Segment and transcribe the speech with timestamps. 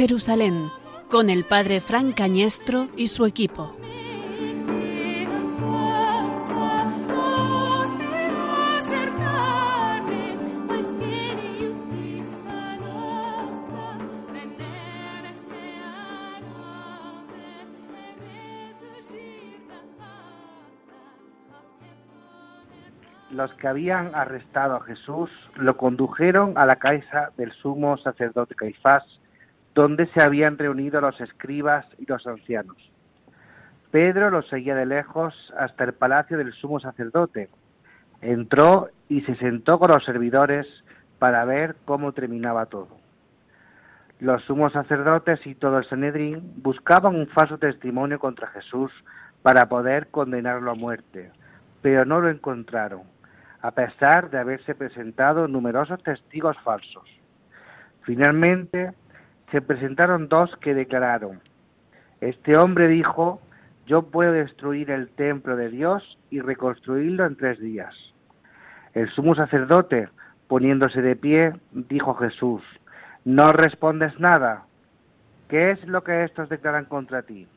[0.00, 0.70] Jerusalén,
[1.10, 3.76] con el padre Frank Cañestro y su equipo.
[23.30, 29.04] los que habían arrestado a Jesús lo condujeron a la casa del sumo sacerdote Caifás,
[29.74, 32.76] donde se habían reunido los escribas y los ancianos.
[33.90, 37.48] Pedro los seguía de lejos hasta el palacio del sumo sacerdote.
[38.20, 40.66] Entró y se sentó con los servidores
[41.18, 42.88] para ver cómo terminaba todo.
[44.20, 48.92] Los sumos sacerdotes y todo el Sanedrín buscaban un falso testimonio contra Jesús
[49.42, 51.30] para poder condenarlo a muerte,
[51.80, 53.02] pero no lo encontraron
[53.62, 57.04] a pesar de haberse presentado numerosos testigos falsos.
[58.02, 58.92] Finalmente,
[59.50, 61.40] se presentaron dos que declararon,
[62.20, 63.40] este hombre dijo,
[63.86, 67.94] yo puedo destruir el templo de Dios y reconstruirlo en tres días.
[68.92, 70.08] El sumo sacerdote,
[70.46, 72.62] poniéndose de pie, dijo a Jesús,
[73.24, 74.64] no respondes nada.
[75.48, 77.48] ¿Qué es lo que estos declaran contra ti?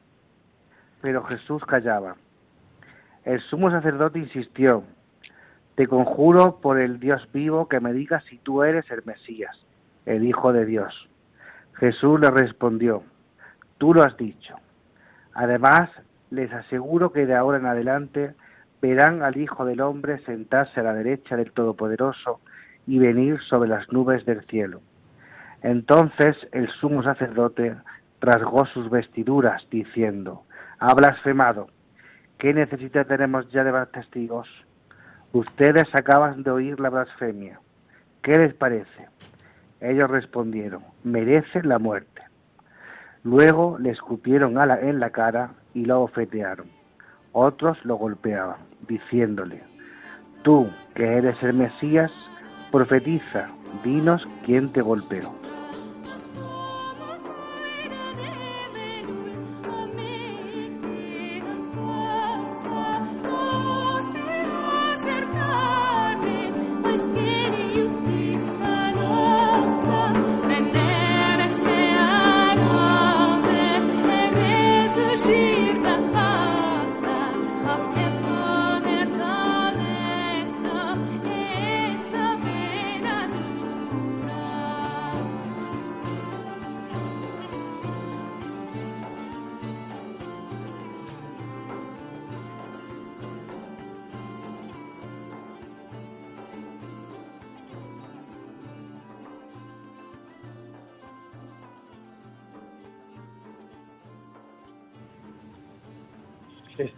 [1.01, 2.15] Pero Jesús callaba.
[3.25, 4.83] El sumo sacerdote insistió,
[5.75, 9.57] te conjuro por el Dios vivo que me digas si tú eres el Mesías,
[10.05, 11.09] el Hijo de Dios.
[11.73, 13.03] Jesús le respondió,
[13.77, 14.55] tú lo has dicho.
[15.33, 15.89] Además,
[16.29, 18.33] les aseguro que de ahora en adelante
[18.81, 22.41] verán al Hijo del Hombre sentarse a la derecha del Todopoderoso
[22.85, 24.81] y venir sobre las nubes del cielo.
[25.61, 27.75] Entonces el sumo sacerdote
[28.19, 30.43] rasgó sus vestiduras, diciendo,
[30.79, 31.67] ha blasfemado.
[32.37, 34.49] ¿Qué necesidad tenemos ya de más testigos?
[35.31, 37.59] Ustedes acaban de oír la blasfemia.
[38.21, 39.07] ¿Qué les parece?
[39.83, 42.21] Ellos respondieron, merece la muerte.
[43.21, 46.67] Luego le escupieron en la cara y lo ofetearon.
[47.33, 49.61] Otros lo golpeaban, diciéndole,
[50.41, 52.11] tú que eres el Mesías,
[52.71, 53.49] profetiza,
[53.83, 55.33] dinos quién te golpeó.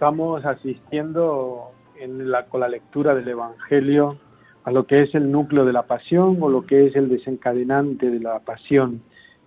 [0.05, 4.19] Estamos asistiendo en la, con la lectura del Evangelio
[4.63, 8.11] a lo que es el núcleo de la pasión o lo que es el desencadenante
[8.11, 9.01] de la pasión,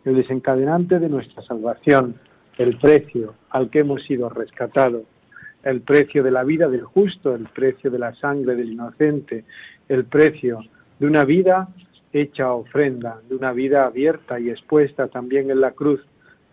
[0.05, 2.17] el desencadenante de nuestra salvación,
[2.57, 5.03] el precio al que hemos sido rescatados,
[5.63, 9.45] el precio de la vida del justo, el precio de la sangre del inocente,
[9.89, 10.59] el precio
[10.99, 11.69] de una vida
[12.13, 16.01] hecha ofrenda, de una vida abierta y expuesta también en la cruz,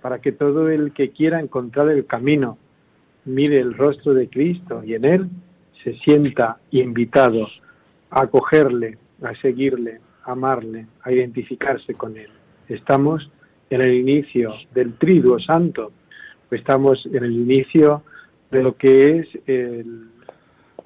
[0.04, 2.60] para que todo el que quiera encontrar el camino
[3.26, 5.30] mire el rostro de Cristo y en él
[5.84, 7.48] se sienta invitado
[8.10, 12.30] a acogerle, a seguirle, a amarle, a identificarse con él.
[12.70, 13.30] Estamos
[13.70, 15.92] en el inicio del triduo santo,
[16.52, 18.04] estamos en el inicio
[18.52, 19.28] de lo que es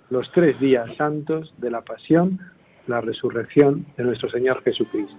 [0.09, 2.39] los tres días santos de la pasión,
[2.88, 5.18] la resurrección de nuestro Señor Jesucristo.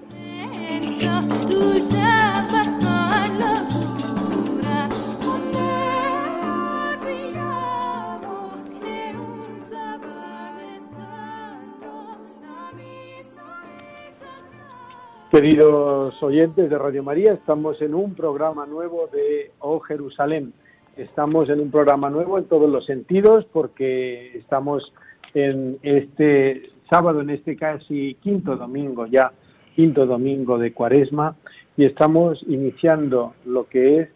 [15.30, 20.52] Queridos oyentes de Radio María, estamos en un programa nuevo de Oh Jerusalén.
[20.96, 24.92] Estamos en un programa nuevo en todos los sentidos porque estamos
[25.34, 29.30] en este sábado, en este casi quinto domingo ya,
[29.76, 31.36] quinto domingo de Cuaresma,
[31.76, 34.08] y estamos iniciando lo que es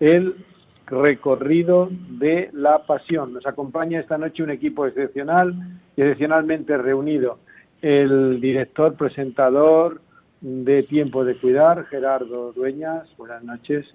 [0.00, 0.36] el
[0.84, 3.32] recorrido de la pasión.
[3.32, 5.54] Nos acompaña esta noche un equipo excepcional
[5.96, 7.38] excepcionalmente reunido.
[7.80, 10.02] El director, presentador,
[10.40, 13.08] de Tiempo de Cuidar, Gerardo Dueñas.
[13.16, 13.86] Buenas noches.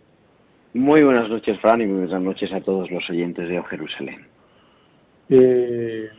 [0.73, 4.27] Muy buenas noches, Fran, y muy buenas noches a todos los oyentes de Jerusalén.
[5.29, 6.09] Eh,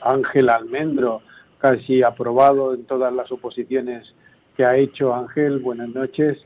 [0.00, 1.22] Ángel Almendro,
[1.58, 4.14] casi aprobado en todas las oposiciones
[4.56, 5.58] que ha hecho Ángel.
[5.60, 6.38] Buenas noches.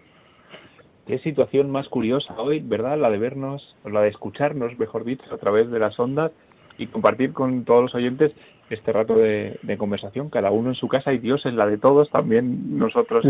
[1.07, 2.99] qué situación más curiosa hoy, ¿verdad?
[2.99, 6.33] La de vernos, la de escucharnos, mejor dicho, a través de las ondas
[6.79, 8.33] y compartir con todos los oyentes
[8.71, 12.11] este rato de, conversación, cada uno en su casa y Dios en la de todos,
[12.11, 13.25] también nosotros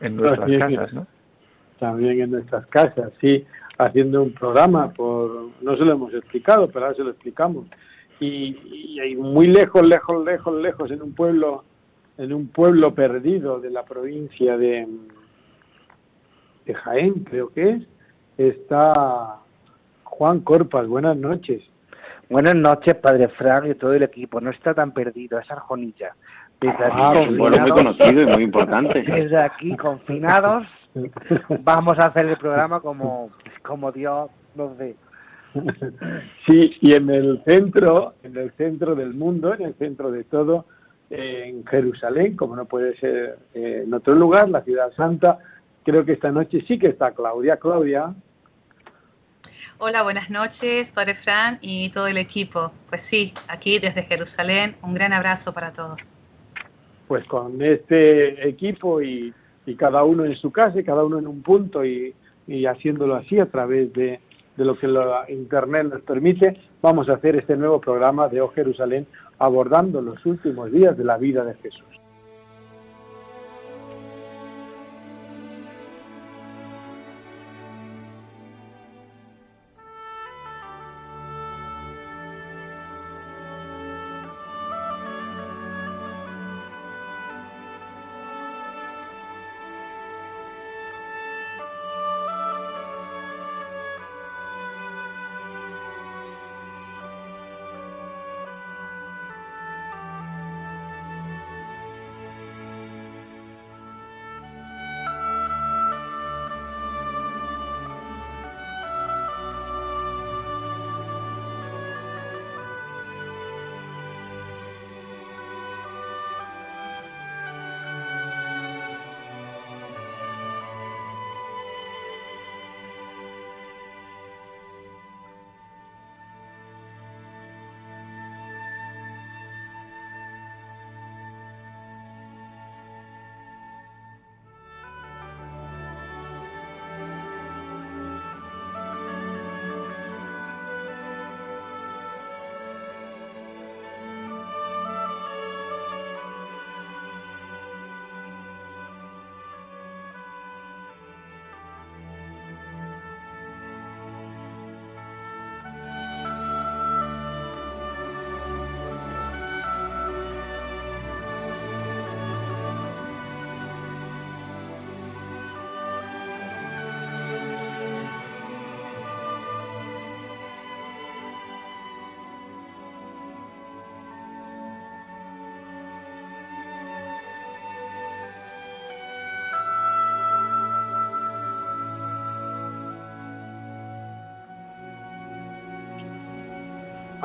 [0.00, 1.06] en, nuestras casas, ¿no?
[1.78, 3.44] También en nuestras casas, sí,
[3.78, 7.66] haciendo un programa, por no se lo hemos explicado, pero ahora se lo explicamos.
[8.20, 8.56] Y,
[9.00, 11.64] y muy lejos, lejos, lejos, lejos, en un pueblo,
[12.16, 14.88] en un pueblo perdido de la provincia de,
[16.66, 17.82] de Jaén, creo que es,
[18.36, 19.36] está
[20.04, 20.88] Juan Corpas.
[20.88, 21.62] Buenas noches.
[22.30, 24.40] Buenas noches, Padre Frank y todo el equipo.
[24.40, 26.14] No está tan perdido, es Arjonilla.
[26.60, 29.02] Desde aquí, ah, bueno, muy conocido y muy importante.
[29.02, 30.66] Desde aquí, confinados,
[31.60, 33.30] vamos a hacer el programa como,
[33.62, 34.96] como Dios nos dé.
[36.46, 40.66] Sí, y en el centro, en el centro del mundo, en el centro de todo,
[41.10, 45.38] en Jerusalén, como no puede ser eh, en otro lugar, la ciudad santa,
[45.82, 47.56] creo que esta noche sí que está Claudia.
[47.56, 48.14] Claudia.
[49.80, 52.72] Hola, buenas noches, Padre Fran y todo el equipo.
[52.88, 56.10] Pues sí, aquí desde Jerusalén, un gran abrazo para todos.
[57.06, 59.32] Pues con este equipo y,
[59.78, 62.12] cada uno en su casa, y cada uno en un punto y,
[62.66, 64.18] haciéndolo así a través de,
[64.56, 69.06] lo que la Internet nos permite, vamos a hacer este nuevo programa de O Jerusalén
[69.38, 71.97] abordando los últimos días de la vida de Jesús.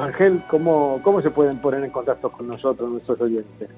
[0.04, 3.70] Ángel, ¿cómo, ¿cómo se pueden poner en contacto con nosotros, nuestros oyentes?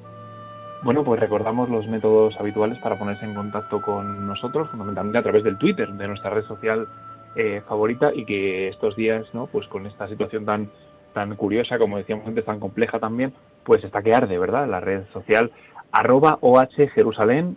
[0.84, 5.44] Bueno, pues recordamos los métodos habituales para ponerse en contacto con nosotros, fundamentalmente a través
[5.44, 6.88] del Twitter, de nuestra red social
[7.36, 9.48] eh, favorita, y que estos días, ¿no?
[9.48, 10.70] Pues con esta situación tan
[11.13, 14.67] tan curiosa, como decíamos antes, tan compleja también, pues está que arde, ¿verdad?
[14.67, 15.51] La red social
[15.91, 17.55] arroba OH Jerusalén,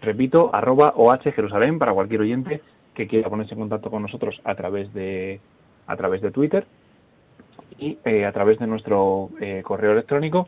[0.00, 2.60] repito, arroba OH Jerusalén para cualquier oyente
[2.94, 5.40] que quiera ponerse en contacto con nosotros a través de
[5.86, 6.66] a través de Twitter
[7.78, 10.46] y eh, a través de nuestro eh, correo electrónico,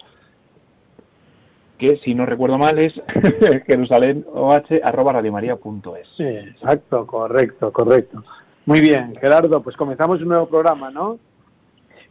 [1.79, 2.93] que si no recuerdo mal es
[3.67, 6.09] jerusalenoh.radiomaría.es.
[6.17, 8.25] Sí, exacto, correcto, correcto.
[8.67, 11.19] Muy bien, Gerardo, pues comenzamos un nuevo programa, ¿no?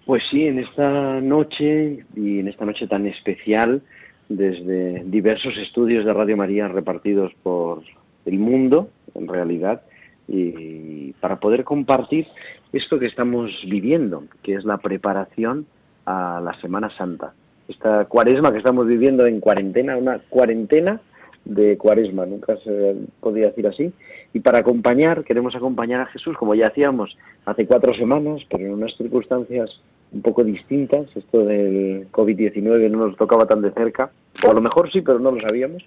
[0.05, 3.81] Pues sí, en esta noche y en esta noche tan especial,
[4.29, 7.81] desde diversos estudios de Radio María repartidos por
[8.25, 9.81] el mundo, en realidad,
[10.27, 12.27] y para poder compartir
[12.71, 15.65] esto que estamos viviendo, que es la preparación
[16.05, 17.33] a la Semana Santa.
[17.67, 20.99] Esta cuaresma que estamos viviendo en cuarentena, una cuarentena
[21.45, 23.93] de cuaresma, nunca se podía decir así.
[24.33, 28.73] Y para acompañar, queremos acompañar a Jesús, como ya hacíamos hace cuatro semanas, pero en
[28.73, 29.79] unas circunstancias
[30.11, 31.05] un poco distintas.
[31.15, 34.11] Esto del COVID-19 no nos tocaba tan de cerca,
[34.45, 35.83] o a lo mejor sí, pero no lo sabíamos.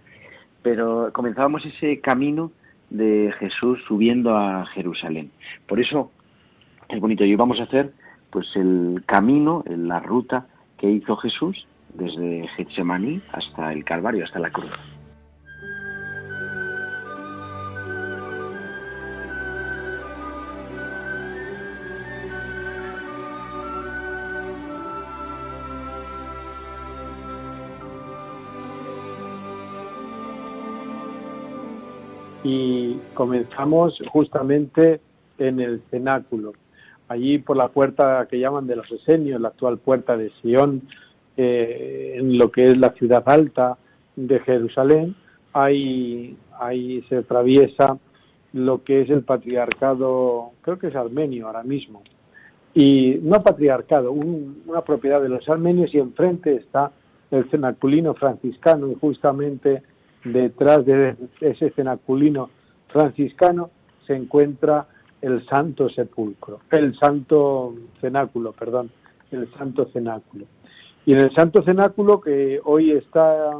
[0.63, 2.51] Pero comenzábamos ese camino
[2.91, 5.31] de Jesús subiendo a Jerusalén.
[5.67, 6.11] Por eso
[6.89, 7.25] es bonito.
[7.25, 7.93] Y vamos a hacer
[8.31, 10.47] pues el camino, la ruta
[10.79, 14.73] que hizo Jesús desde Getsemaní hasta el Calvario, hasta la cruz.
[32.47, 35.01] Y comenzamos justamente
[35.39, 36.53] en el cenáculo.
[37.09, 40.83] Allí por la puerta que llaman de los Esenios, la actual puerta de Sion,
[41.37, 43.79] eh, en lo que es la ciudad alta
[44.15, 45.17] de Jerusalén,
[45.53, 47.99] ahí, ahí se atraviesa
[48.53, 52.03] lo que es el patriarcado, creo que es armenio ahora mismo,
[52.75, 56.93] y no patriarcado, una propiedad de los armenios y enfrente está
[57.33, 59.83] el cenaculino franciscano y justamente
[60.33, 62.51] detrás de ese cenaculino
[62.89, 63.71] franciscano
[64.07, 64.87] se encuentra
[65.23, 68.91] el Santo Sepulcro, el Santo Cenáculo, perdón,
[69.31, 70.47] el Santo Cenáculo.
[71.05, 73.53] Y en el Santo Cenáculo, que hoy está,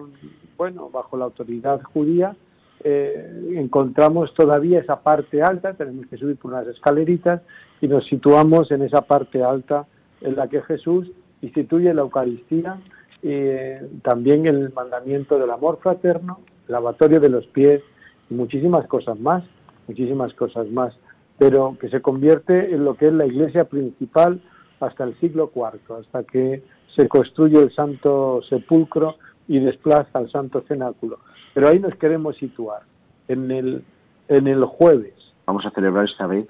[0.57, 2.37] bueno, bajo la autoridad judía,
[2.85, 7.43] eh, encontramos todavía esa parte alta, tenemos que subir por unas escaleritas
[7.81, 9.87] y nos situamos en esa parte alta
[10.21, 12.79] en la que Jesús instituye la Eucaristía,
[13.23, 17.83] eh, también el mandamiento del amor fraterno, lavatorio de los pies
[18.31, 19.45] y muchísimas cosas más,
[19.87, 20.95] muchísimas cosas más,
[21.39, 24.41] pero que se convierte en lo que es la iglesia principal
[24.81, 26.63] hasta el siglo IV, hasta que
[26.95, 29.17] se construye el Santo Sepulcro
[29.49, 31.19] y desplaza al Santo Cenáculo.
[31.55, 32.83] Pero ahí nos queremos situar,
[33.29, 33.85] en el,
[34.29, 35.15] en el jueves.
[35.47, 36.47] Vamos a celebrar esta vez,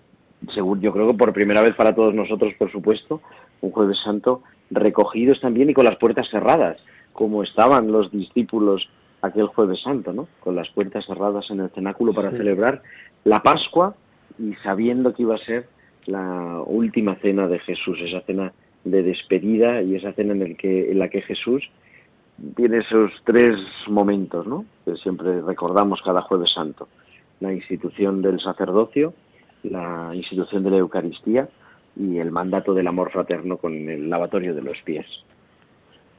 [0.55, 3.21] según yo creo que por primera vez para todos nosotros, por supuesto,
[3.61, 6.79] un jueves santo recogidos también y con las puertas cerradas,
[7.13, 8.89] como estaban los discípulos
[9.27, 10.29] aquel jueves santo, ¿no?
[10.41, 12.83] Con las puertas cerradas en el cenáculo para celebrar
[13.25, 13.95] la Pascua
[14.39, 15.69] y sabiendo que iba a ser
[16.07, 18.53] la última cena de Jesús, esa cena
[18.85, 21.69] de despedida y esa cena en, el que, en la que Jesús
[22.55, 23.57] tiene esos tres
[23.89, 24.65] momentos, ¿no?
[24.85, 26.89] Que siempre recordamos cada jueves santo.
[27.41, 29.15] La institución del sacerdocio,
[29.63, 31.49] la institución de la Eucaristía
[31.97, 35.07] y el mandato del amor fraterno con el lavatorio de los pies.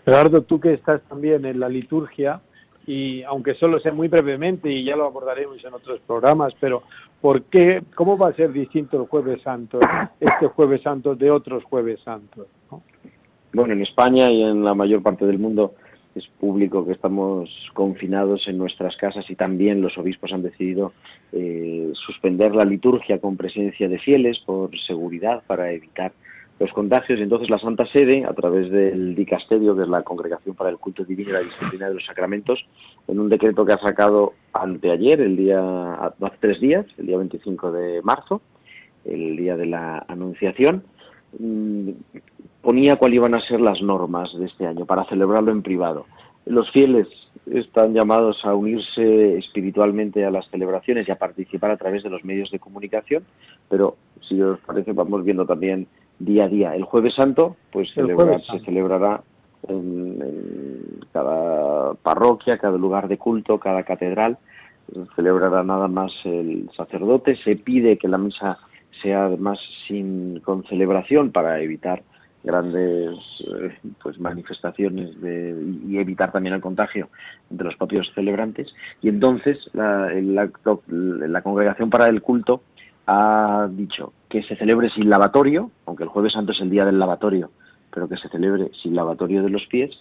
[0.05, 2.41] Gerardo, tú que estás también en la liturgia,
[2.87, 6.83] y aunque solo sea muy brevemente, y ya lo abordaremos en otros programas, pero
[7.19, 9.79] ¿por qué, cómo va a ser distinto el jueves santo,
[10.19, 12.47] este jueves santo de otros jueves santos?
[13.51, 15.75] Bueno, en España y en la mayor parte del mundo
[16.15, 20.93] es público que estamos confinados en nuestras casas y también los obispos han decidido
[21.33, 26.13] eh, suspender la liturgia con presencia de fieles por seguridad para evitar
[26.59, 27.19] los contagios.
[27.19, 31.03] Y entonces la Santa Sede, a través del dicasterio, es la Congregación para el Culto
[31.03, 32.65] Divino y la Disciplina de los Sacramentos,
[33.07, 37.71] en un decreto que ha sacado anteayer, el día, hace tres días, el día 25
[37.71, 38.41] de marzo,
[39.05, 40.83] el día de la Anunciación,
[41.39, 41.89] mm,
[42.61, 46.05] ponía cuáles iban a ser las normas de este año para celebrarlo en privado.
[46.45, 47.07] Los fieles
[47.45, 52.23] están llamados a unirse espiritualmente a las celebraciones y a participar a través de los
[52.23, 53.23] medios de comunicación,
[53.69, 55.87] pero si os parece vamos viendo también
[56.19, 56.75] día a día.
[56.75, 59.21] El jueves santo pues se celebrará
[59.67, 64.37] en, cada parroquia, cada lugar de culto, cada catedral,
[65.15, 68.57] celebrará nada más el sacerdote, se pide que la misa
[69.01, 72.03] sea además sin con celebración para evitar
[72.43, 75.55] grandes eh, pues manifestaciones de,
[75.87, 77.09] y evitar también el contagio
[77.49, 78.73] de los propios celebrantes.
[79.01, 82.61] Y entonces la, la, congregación para el culto
[83.07, 86.99] ha dicho que se celebre sin lavatorio aunque el jueves santo es el día del
[86.99, 87.51] lavatorio
[87.91, 89.91] pero que se celebre sin lavatorio de los pies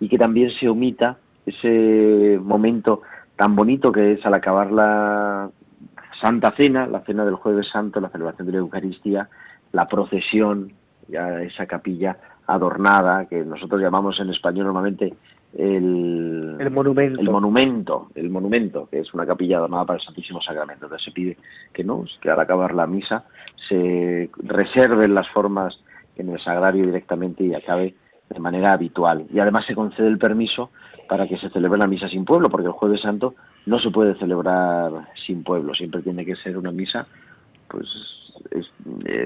[0.00, 3.02] y que también se omita ese momento
[3.36, 5.50] tan bonito que es al acabar la
[6.20, 9.28] Santa Cena, la cena del jueves santo, la celebración de la Eucaristía,
[9.72, 10.72] la procesión
[11.08, 12.16] esa capilla
[12.46, 15.14] adornada, que nosotros llamamos en español normalmente
[15.54, 17.20] el, monumento.
[17.20, 20.86] El monumento, el monumento, que es una capilla adornada para el Santísimo Sacramento.
[20.86, 21.36] Entonces se pide
[21.72, 23.24] que no, que al acabar la misa
[23.68, 25.78] se reserven las formas
[26.16, 27.94] en el sagrario directamente y acabe
[28.30, 29.26] de manera habitual.
[29.32, 30.70] Y además se concede el permiso
[31.08, 33.34] para que se celebre la misa sin pueblo, porque el jueves santo
[33.66, 37.06] no se puede celebrar sin pueblo, siempre tiene que ser una misa
[37.68, 37.86] pues
[38.50, 38.70] es,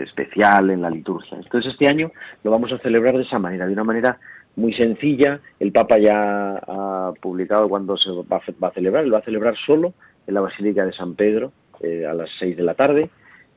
[0.04, 1.36] especial en la liturgia.
[1.36, 2.10] Entonces este año
[2.44, 4.18] lo vamos a celebrar de esa manera, de una manera
[4.56, 5.40] muy sencilla.
[5.60, 9.92] El Papa ya ha publicado cuándo se va a, celebrar, lo va a celebrar solo
[10.26, 13.10] en la Basílica de San Pedro eh, a las seis de la tarde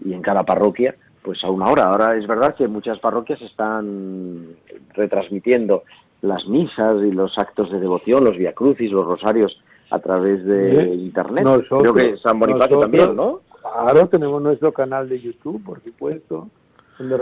[0.03, 1.84] y en cada parroquia pues a una hora.
[1.84, 4.56] Ahora es verdad que muchas parroquias están
[4.94, 5.84] retransmitiendo
[6.22, 11.46] las misas y los actos de devoción, los viacrucis, los rosarios a través de internet.
[11.79, 13.41] Creo que San Bonifacio también, ¿no?
[13.62, 16.48] Claro, tenemos nuestro canal de YouTube, por supuesto.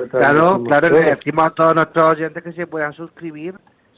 [0.10, 3.53] Claro, claro, le decimos a todos nuestros oyentes que se puedan suscribir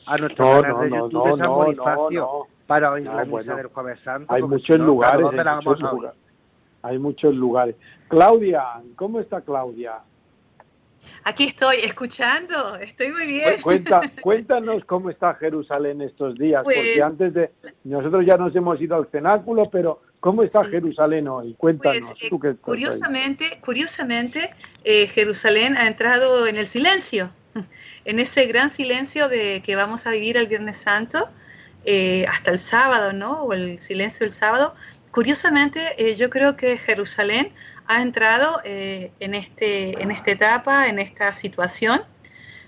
[0.05, 4.33] a nuestro canal de YouTube de San Bonifacio para oír la misa del Jueves Santo.
[4.33, 6.19] Hay muchos lugares, hay muchos lugares.
[6.81, 7.75] Hay muchos lugares.
[8.09, 8.63] Claudia,
[8.97, 9.99] ¿cómo está Claudia?
[11.23, 13.61] Aquí estoy escuchando, estoy muy bien.
[13.61, 17.51] Cuenta, cuéntanos cómo está Jerusalén estos días, porque pues antes de
[17.85, 21.53] nosotros ya nos hemos ido al cenáculo, pero ¿Cómo está Jerusalén hoy?
[21.55, 22.13] Cuéntanos.
[22.19, 27.31] Pues, tú curiosamente, curiosamente Jerusalén ha entrado en el silencio,
[28.05, 31.29] en ese gran silencio de que vamos a vivir el Viernes Santo
[32.27, 33.43] hasta el sábado, ¿no?
[33.43, 34.75] O el silencio del sábado.
[35.11, 37.51] Curiosamente, yo creo que Jerusalén
[37.87, 42.03] ha entrado en, este, en esta etapa, en esta situación,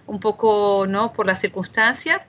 [0.07, 1.13] un poco, ¿no?
[1.13, 2.21] Por las circunstancias.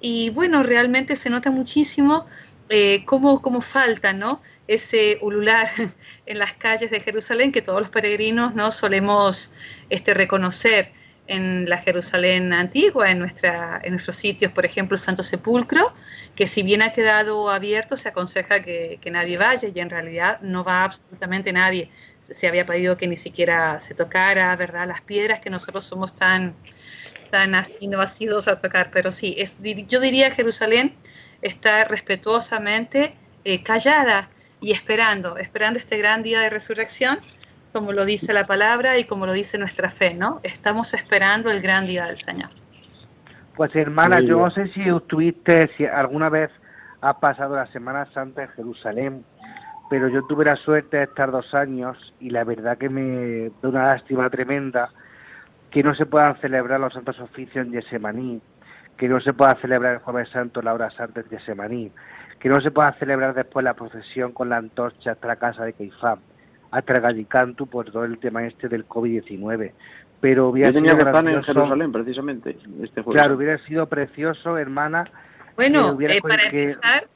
[0.00, 2.26] Y bueno, realmente se nota muchísimo
[2.68, 4.42] eh, cómo, cómo, falta, ¿no?
[4.66, 5.68] Ese ulular
[6.26, 9.50] en las calles de Jerusalén que todos los peregrinos no solemos
[9.90, 10.92] este, reconocer
[11.26, 15.94] en la Jerusalén antigua, en, nuestra, en nuestros sitios, por ejemplo, el Santo Sepulcro,
[16.34, 20.40] que si bien ha quedado abierto, se aconseja que, que nadie vaya y en realidad
[20.42, 21.90] no va absolutamente nadie.
[22.22, 24.86] Se había pedido que ni siquiera se tocara, ¿verdad?
[24.86, 26.54] Las piedras que nosotros somos tan,
[27.30, 30.94] tan así no sido a tocar, pero sí, es, yo diría Jerusalén
[31.42, 34.30] está respetuosamente eh, callada
[34.60, 37.18] y esperando, esperando este gran día de resurrección,
[37.72, 40.40] como lo dice la palabra y como lo dice nuestra fe, ¿no?
[40.42, 42.50] Estamos esperando el gran día del Señor.
[43.56, 46.50] Pues hermana, yo no sé si estuviste, si alguna vez
[47.00, 49.24] ha pasado la Semana Santa en Jerusalén,
[49.90, 53.68] pero yo tuve la suerte de estar dos años y la verdad que me da
[53.68, 54.90] una lástima tremenda
[55.70, 58.40] que no se puedan celebrar los santos oficios en Yesemaní,
[58.96, 61.92] que no se pueda celebrar el Jueves Santo la hora santa en Yesemaní,
[62.44, 65.72] que no se pueda celebrar después la procesión con la antorcha hasta la casa de
[65.72, 66.18] Caifán,
[66.70, 69.72] hasta el Gallicantu por todo el tema este del COVID-19.
[70.20, 73.22] Pero hubiera Yo tenía que en Jerusalén, precisamente, este jueves.
[73.22, 75.10] Claro, hubiera sido precioso, hermana.
[75.56, 77.08] Bueno, eh, para empezar,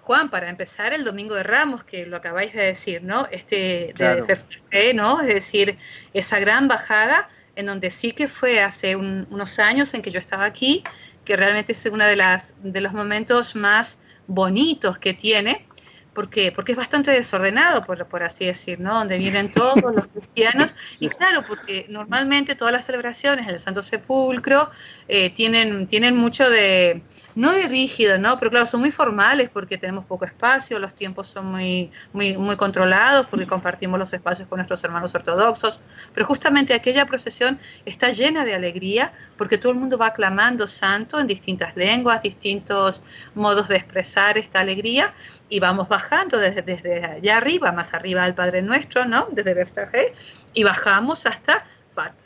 [0.00, 3.26] Juan, para empezar, el Domingo de Ramos, que lo acabáis de decir, ¿no?
[3.30, 5.20] Este de ¿no?
[5.20, 5.76] Es decir,
[6.14, 10.46] esa gran bajada en donde sí que fue hace unos años en que yo estaba
[10.46, 10.84] aquí,
[11.26, 13.98] que realmente es uno de, las, de los momentos más
[14.30, 15.66] bonitos que tiene,
[16.14, 18.94] porque, porque es bastante desordenado, por, por así decir, ¿no?
[18.94, 23.82] Donde vienen todos los cristianos, y claro, porque normalmente todas las celebraciones en el Santo
[23.82, 24.70] Sepulcro
[25.08, 27.02] eh, tienen, tienen mucho de,
[27.40, 28.38] no de rígido, ¿no?
[28.38, 32.56] Pero claro, son muy formales porque tenemos poco espacio, los tiempos son muy, muy, muy
[32.56, 35.80] controlados porque compartimos los espacios con nuestros hermanos ortodoxos,
[36.12, 41.18] pero justamente aquella procesión está llena de alegría porque todo el mundo va aclamando santo
[41.18, 43.02] en distintas lenguas, distintos
[43.34, 45.14] modos de expresar esta alegría
[45.48, 49.28] y vamos bajando desde, desde allá arriba, más arriba al Padre Nuestro, ¿no?
[49.32, 50.12] Desde Beftaje,
[50.52, 51.64] y bajamos hasta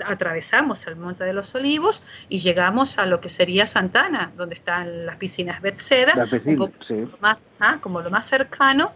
[0.04, 5.06] atravesamos el Monte de los Olivos y llegamos a lo que sería Santana, donde están
[5.06, 5.60] las piscinas
[6.44, 6.74] un poco
[7.20, 8.92] más, ah, como lo más cercano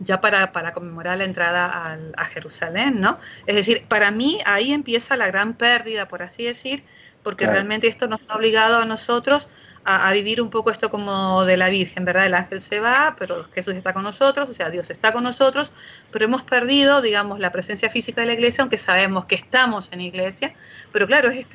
[0.00, 3.18] ya para, para, conmemorar la entrada a Jerusalén, ¿no?
[3.46, 6.84] Es decir, para mí ahí empieza la gran pérdida, por así decir,
[7.24, 9.48] porque realmente esto nos ha obligado a nosotros
[9.90, 12.26] a, vivir un poco esto como de la Virgen, ¿verdad?
[12.26, 15.72] El ángel se va, pero Jesús está con nosotros, o sea, Dios está con nosotros,
[16.10, 20.02] pero hemos perdido, digamos, la presencia física de la iglesia, aunque sabemos que estamos en
[20.02, 20.52] iglesia,
[20.92, 21.46] pero claro, es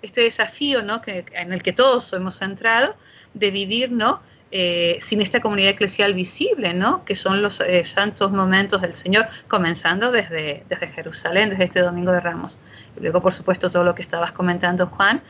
[0.00, 1.02] este desafío, ¿no?
[1.02, 2.96] Que, en el que todos hemos entrado,
[3.34, 4.22] de vivir, ¿no?
[4.54, 7.06] Eh, sin esta comunidad eclesial visible, ¿no?
[7.06, 12.12] que son los eh, santos momentos del Señor, comenzando desde, desde Jerusalén, desde este Domingo
[12.12, 12.58] de Ramos.
[12.94, 15.22] Y luego, por supuesto, todo lo que estabas comentando, Juan,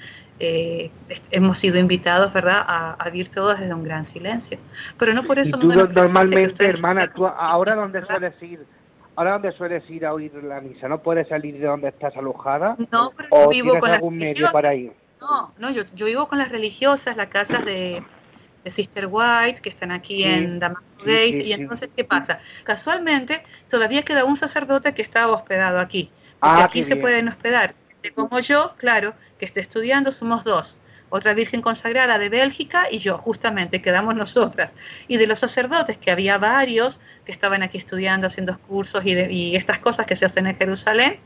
[0.42, 0.90] eh,
[1.30, 4.58] hemos sido invitados, ¿verdad?, a, vivir todos desde un gran silencio.
[4.98, 5.58] Pero no por eso...
[5.58, 8.66] tú normalmente, hermana, tú ahora dónde sueles ir,
[9.14, 12.76] ahora dónde sueles ir a oír la misa, ¿no puedes salir de donde estás alojada?
[12.90, 14.92] No, pero yo vivo con algún medio para ir?
[15.20, 18.02] No, no, yo, yo vivo con las religiosas, las casas de,
[18.66, 22.38] Sister White, que están aquí en Damasco Gate, y entonces, ¿qué pasa?
[22.62, 27.74] Casualmente, todavía queda un sacerdote que está hospedado aquí, porque ah, aquí se pueden hospedar
[28.10, 30.76] como yo, claro, que esté estudiando, somos dos.
[31.14, 34.74] Otra Virgen consagrada de Bélgica y yo, justamente, quedamos nosotras.
[35.08, 39.78] Y de los sacerdotes, que había varios que estaban aquí estudiando, haciendo cursos y, estas
[39.78, 41.18] cosas que se hacen en Jerusalén,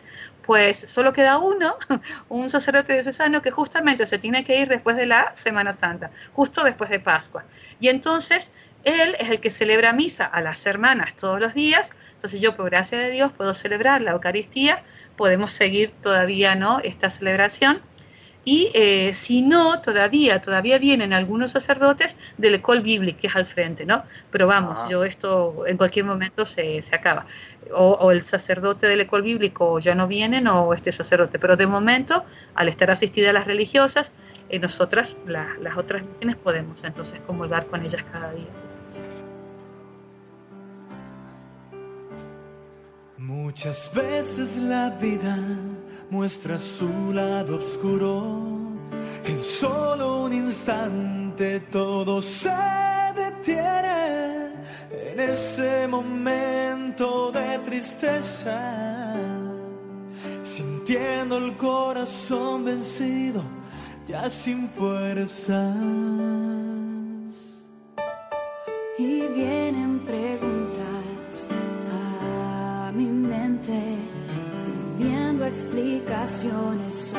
[0.43, 1.77] pues solo queda uno,
[2.29, 6.65] un sacerdote diocesano que justamente se tiene que ir después de la Semana Santa, justo
[6.65, 7.45] después de Pascua.
[7.79, 8.51] Y entonces
[8.83, 12.71] él es el que celebra misa a las hermanas todos los días, entonces yo, por
[12.71, 14.83] gracia de Dios, puedo celebrar la Eucaristía
[15.17, 16.81] podemos seguir todavía ¿no?
[16.81, 17.81] esta celebración.
[18.45, 23.45] Y eh, si no, todavía, todavía vienen algunos sacerdotes del Ecole Biblique, que es al
[23.45, 24.05] frente, ¿no?
[24.31, 24.89] Pero vamos, ah.
[24.89, 27.27] yo esto en cualquier momento se, se acaba.
[27.75, 31.41] O, el sacerdote del Ecole Bíblico ya no vienen o este sacerdote.
[31.41, 32.25] Pero de momento,
[32.55, 34.13] al estar asistida a las religiosas,
[34.49, 38.66] eh, nosotras, las otras quienes podemos entonces comulgar con ellas cada día.
[43.27, 45.37] Muchas veces la vida
[46.11, 48.23] muestra su lado oscuro.
[49.25, 52.55] En solo un instante todo se
[53.17, 54.53] detiene.
[54.93, 59.13] en ese momento de tristeza,
[60.45, 63.43] sintiendo el corazón vencido,
[64.07, 65.75] ya sin fuerzas.
[68.99, 70.56] Y vienen preguntas
[74.65, 77.15] pidiendo explicaciones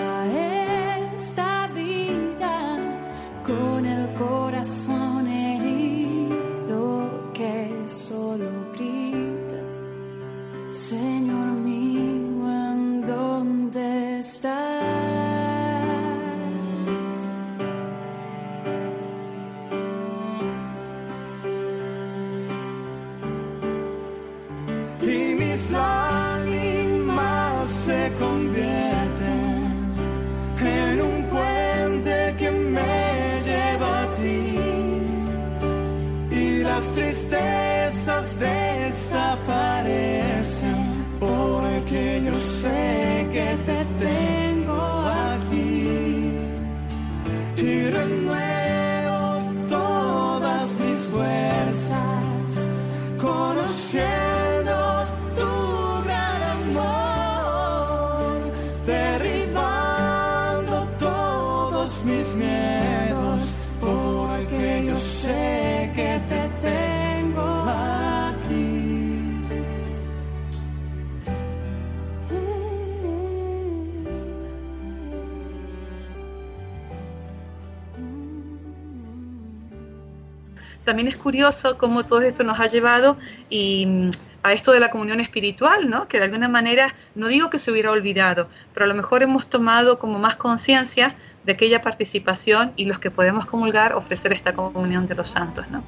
[80.97, 83.19] También es curioso cómo todo esto nos ha llevado
[83.51, 84.09] y, mm,
[84.41, 86.07] a esto de la comunión espiritual, ¿no?
[86.07, 89.47] Que de alguna manera, no digo que se hubiera olvidado, pero a lo mejor hemos
[89.47, 95.05] tomado como más conciencia de aquella participación y los que podemos comulgar ofrecer esta comunión
[95.05, 95.83] de los santos, ¿no?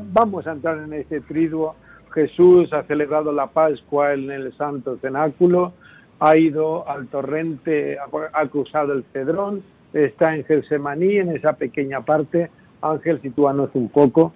[0.00, 1.74] Vamos a entrar en este triduo.
[2.12, 5.72] Jesús ha celebrado la Pascua en el Santo Cenáculo,
[6.20, 7.96] ha ido al torrente,
[8.32, 12.50] ha- cruzado el Cedrón, está en Gelsemaní, en esa pequeña parte.
[12.80, 14.32] Ángel, sitúanos un poco,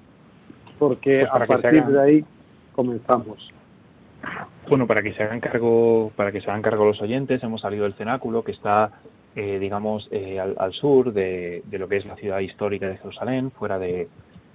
[0.79, 2.25] porque Pues a partir de ahí
[2.75, 3.51] comenzamos.
[4.69, 7.85] Bueno, para que se hagan cargo, para que se hagan cargo los oyentes, hemos salido
[7.85, 8.91] del cenáculo que está,
[9.35, 12.99] eh, digamos, eh, al, al sur de, de lo que es la ciudad histórica de
[12.99, 14.09] Jerusalén, fuera de,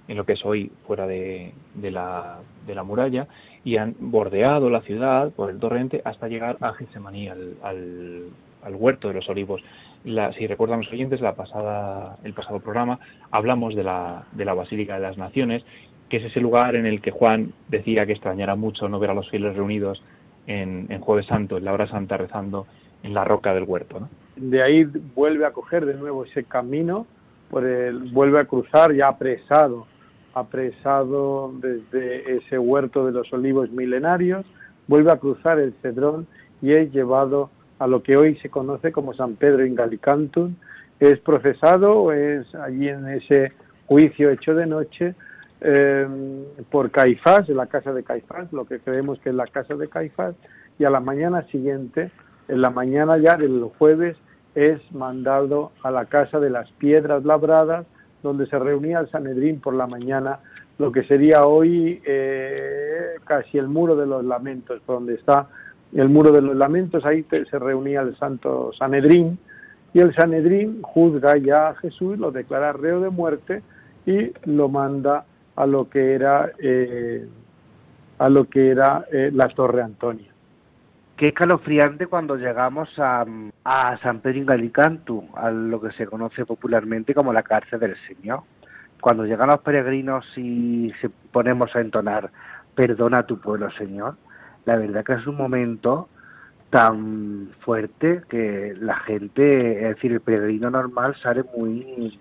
[0.08, 3.28] en lo que es hoy fuera de, de la, de la muralla,
[3.64, 8.22] y han bordeado la ciudad por el torrente hasta llegar a Getsemaní, al, al,
[8.62, 9.62] al huerto de los olivos.
[10.04, 12.98] La, si recuerdan los oyentes, la pasada, el pasado programa
[13.30, 15.64] hablamos de la, de la Basílica de las Naciones,
[16.08, 19.14] que es ese lugar en el que Juan decía que extrañara mucho no ver a
[19.14, 20.02] los fieles reunidos
[20.46, 22.66] en, en Jueves Santo, en la hora santa, rezando
[23.02, 24.00] en la roca del huerto.
[24.00, 24.08] ¿no?
[24.36, 27.06] De ahí vuelve a coger de nuevo ese camino,
[27.50, 29.86] por el, vuelve a cruzar ya apresado,
[30.38, 34.44] apresado desde ese huerto de los olivos milenarios,
[34.86, 36.26] vuelve a cruzar el Cedrón
[36.62, 40.54] y es llevado a lo que hoy se conoce como San Pedro in Gallicantum,
[40.98, 43.52] es procesado, es allí en ese
[43.86, 45.14] juicio hecho de noche
[45.60, 46.06] eh,
[46.70, 49.88] por Caifás, en la casa de Caifás, lo que creemos que es la casa de
[49.88, 50.34] Caifás,
[50.78, 52.10] y a la mañana siguiente,
[52.48, 54.16] en la mañana ya del jueves,
[54.54, 57.86] es mandado a la casa de las piedras labradas,
[58.22, 60.38] donde se reunía el Sanedrín por la mañana,
[60.78, 65.48] lo que sería hoy eh, casi el muro de los lamentos, donde está
[65.92, 69.38] el muro de los lamentos, ahí se reunía el Santo Sanedrín,
[69.94, 73.62] y el Sanedrín juzga ya a Jesús, lo declara reo de muerte
[74.06, 75.24] y lo manda
[75.56, 77.26] a lo que era eh,
[78.18, 80.27] a lo que era eh, la Torre Antonia.
[81.18, 83.26] Qué escalofriante cuando llegamos a,
[83.64, 88.44] a San Pedro Galicantu, a lo que se conoce popularmente como la cárcel del Señor.
[89.00, 92.30] Cuando llegan los peregrinos y se ponemos a entonar,
[92.76, 94.14] perdona a tu pueblo, Señor,
[94.64, 96.08] la verdad que es un momento
[96.70, 102.16] tan fuerte que la gente, es decir, el peregrino normal sale muy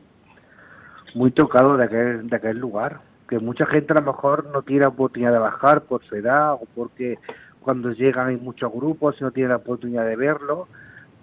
[1.14, 3.02] muy tocado de aquel, de aquel lugar.
[3.30, 6.64] Que mucha gente a lo mejor no tiene oportunidad de bajar por su edad o
[6.74, 7.20] porque
[7.68, 10.70] cuando llegan hay muchos grupos y no tienen la oportunidad de verlo,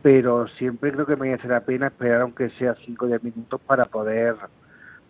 [0.03, 3.87] pero siempre creo que merece la pena esperar aunque sea 5 o 10 minutos para
[3.87, 4.37] poder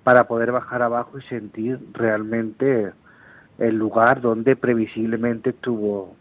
[0.04, 2.92] para poder bajar abajo y sentir realmente
[3.58, 6.14] el lugar donde previsiblemente estuvo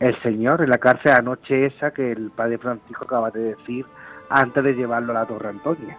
[0.00, 3.86] el Señor en la cárcel anoche esa que el Padre Francisco acaba de decir
[4.30, 5.96] antes de llevarlo a la Torre Antonia.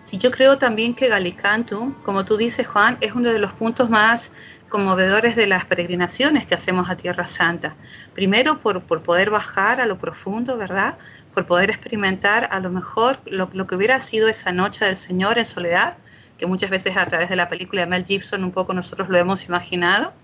[0.00, 3.90] Sí, yo creo también que Galicantum, como tú dices, Juan, es uno de los puntos
[3.90, 4.32] más
[4.70, 7.76] conmovedores de las peregrinaciones que hacemos a Tierra Santa.
[8.14, 10.96] Primero, por, poder bajar a lo profundo, ¿verdad?
[11.34, 15.36] Por poder experimentar a lo mejor lo, lo, que hubiera sido esa noche del Señor
[15.36, 15.98] en soledad,
[16.38, 19.18] que muchas veces a través de la película de Mel Gibson un poco nosotros lo
[19.18, 20.14] hemos imaginado.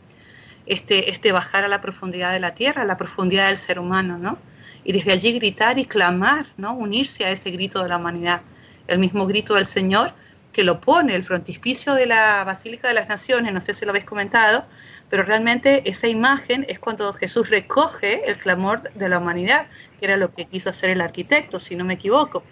[0.65, 4.17] Este, este bajar a la profundidad de la tierra, a la profundidad del ser humano,
[4.17, 4.39] ¿no?
[4.85, 6.73] Y desde allí gritar y clamar, ¿no?
[6.73, 8.41] Unirse a ese grito de la humanidad
[8.89, 10.15] el mismo grito del Señor
[10.53, 13.91] que lo pone el frontispicio de la Basílica de las Naciones, no sé si lo
[13.91, 14.65] habéis comentado,
[15.11, 19.67] pero realmente esa imagen es cuando Jesús recoge el clamor de la humanidad,
[19.99, 22.43] que era lo que quiso hacer el arquitecto, si no me equivoco.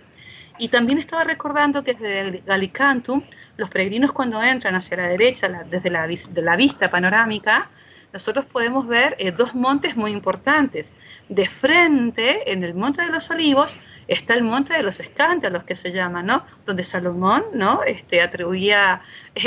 [0.59, 3.23] Y también estaba recordando que desde Galicantum,
[3.57, 7.71] los peregrinos cuando entran hacia la derecha, desde la, de la vista panorámica,
[8.13, 10.95] nosotros podemos ver eh, dos montes muy importantes.
[11.29, 13.77] De frente, en el Monte de los Olivos,
[14.09, 16.45] está el Monte de los Escándalos, que se llama, ¿no?
[16.65, 17.83] Donde Salomón, ¿no?
[17.85, 19.03] Este, atribuía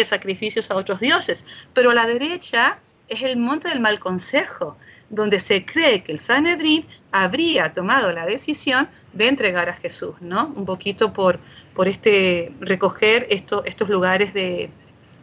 [0.06, 1.46] sacrificios a otros dioses.
[1.74, 4.78] Pero a la derecha es el Monte del Mal Consejo,
[5.10, 10.54] donde se cree que el Sanedrín habría tomado la decisión de entregar a Jesús, ¿no?
[10.56, 11.40] Un poquito por,
[11.74, 14.70] por este, recoger estos lugares de,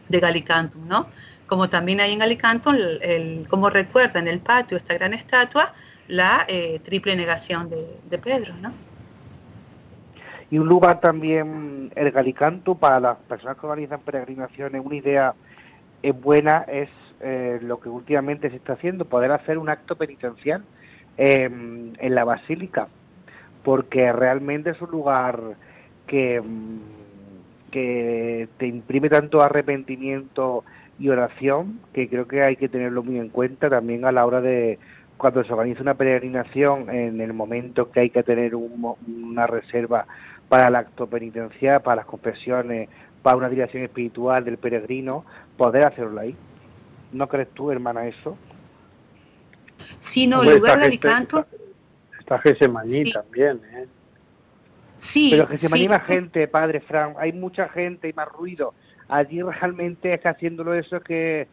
[0.09, 1.07] de Galicantum, ¿no?
[1.47, 5.73] como también hay en Alicante, el, como recuerda en el patio esta gran estatua,
[6.07, 8.73] la eh, triple negación de, Pedro, ¿no?
[10.55, 15.33] Y un lugar también, el Galicanto, para las personas que organizan peregrinaciones, una idea
[16.23, 16.87] buena es
[17.19, 20.63] eh, lo que últimamente se está haciendo, poder hacer un acto penitencial
[21.17, 22.87] em, en la basílica,
[23.65, 25.41] porque realmente es un lugar
[26.07, 30.63] que, mm, que te imprime tanto arrepentimiento
[30.97, 34.39] y oración, que creo que hay que tenerlo muy en cuenta también a la hora
[34.39, 34.79] de
[35.17, 40.05] cuando se organiza una peregrinación, en el momento que hay que tener una reserva
[40.49, 42.89] para el acto penitencial, para las confesiones,
[43.21, 45.25] para una dirección espiritual del peregrino,
[45.57, 46.35] poder hacerlo ahí.
[47.11, 48.37] ¿No crees tú, hermana, eso?
[49.99, 51.37] Sí, no, lugar de Alicante...
[52.19, 53.85] Está, Gesemaní también, ¿eh?
[54.97, 55.89] Sí, Pero Gesemaní sí.
[55.89, 58.73] más gente, padre Frank, hay mucha gente y más ruido
[59.07, 61.47] allí realmente es que haciéndolo eso es que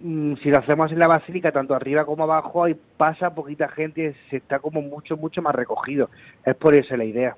[0.00, 4.14] mm, si lo hacemos en la basílica, tanto arriba como abajo, ahí pasa poquita gente,
[4.30, 6.10] se está como mucho, mucho más recogido.
[6.44, 7.36] Es por eso la idea.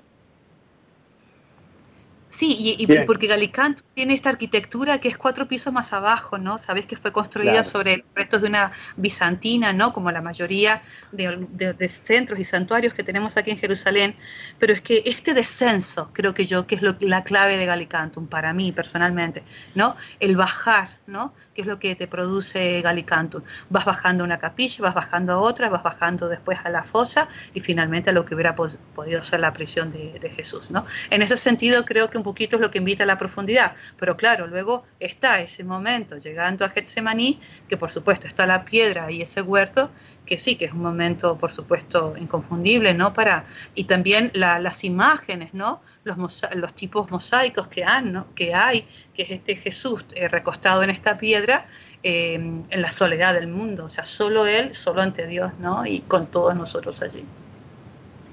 [2.29, 6.57] Sí, y, porque Galicanto tiene esta arquitectura que es cuatro pisos más abajo, ¿no?
[6.57, 9.93] Sabes que fue construida sobre restos de una bizantina, ¿no?
[9.93, 10.81] Como la mayoría
[11.13, 14.15] de, centros y santuarios que tenemos aquí en Jerusalén.
[14.59, 18.51] Pero es que este descenso, creo que yo, que es la clave de Galicantum para
[18.51, 19.95] mí personalmente, ¿no?
[20.19, 21.33] El bajar, ¿no?
[21.55, 23.43] Que es lo que te produce Galicantum.
[23.69, 27.61] Vas bajando una capilla, vas bajando a otra, vas bajando después a la fosa y
[27.61, 30.85] finalmente a lo que hubiera podido ser la prisión de, de Jesús, ¿no?
[31.09, 33.73] En ese sentido creo que un poquito es lo que invita a la profundidad.
[33.97, 39.11] Pero claro, luego está ese momento llegando a Getsemaní, que por supuesto está la piedra
[39.11, 39.91] y ese huerto,
[40.25, 43.13] que sí, que es un momento, por supuesto, inconfundible, ¿no?
[43.13, 45.81] Para, y también las imágenes, ¿no?
[46.03, 46.17] Los,
[46.53, 48.27] los tipos mosaicos que, han, ¿no?
[48.33, 51.65] que hay, que es este Jesús eh, recostado en esta piedra,
[52.03, 55.85] eh, en la soledad del mundo, o sea, solo Él, solo ante Dios, ¿no?
[55.85, 57.25] Y con todos nosotros allí.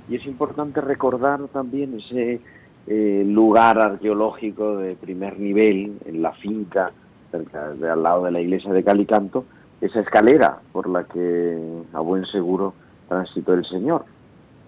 [0.08, 2.40] Y es importante recordar también ese
[2.86, 6.92] eh, lugar arqueológico de primer nivel en la finca,
[7.30, 9.44] cerca de al lado de la iglesia de Calicanto,
[9.80, 12.74] esa escalera por la que a buen seguro
[13.08, 14.04] transitó el Señor.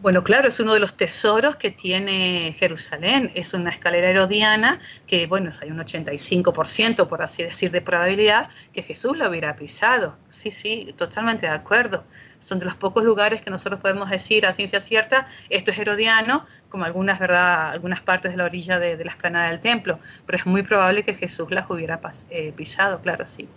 [0.03, 3.33] Bueno, claro, es uno de los tesoros que tiene Jerusalén.
[3.35, 8.83] Es una escalera herodiana que, bueno, hay un 85%, por así decir, de probabilidad que
[8.83, 10.17] Jesús lo hubiera pisado.
[10.29, 12.05] Sí, sí, totalmente de acuerdo.
[12.39, 16.47] Son de los pocos lugares que nosotros podemos decir a ciencia cierta, esto es herodiano,
[16.69, 17.71] como algunas, ¿verdad?
[17.71, 21.15] algunas partes de la orilla de, la esplanada del templo, pero es muy probable que
[21.15, 23.49] Jesús las hubiera eh, pisado, claro, sí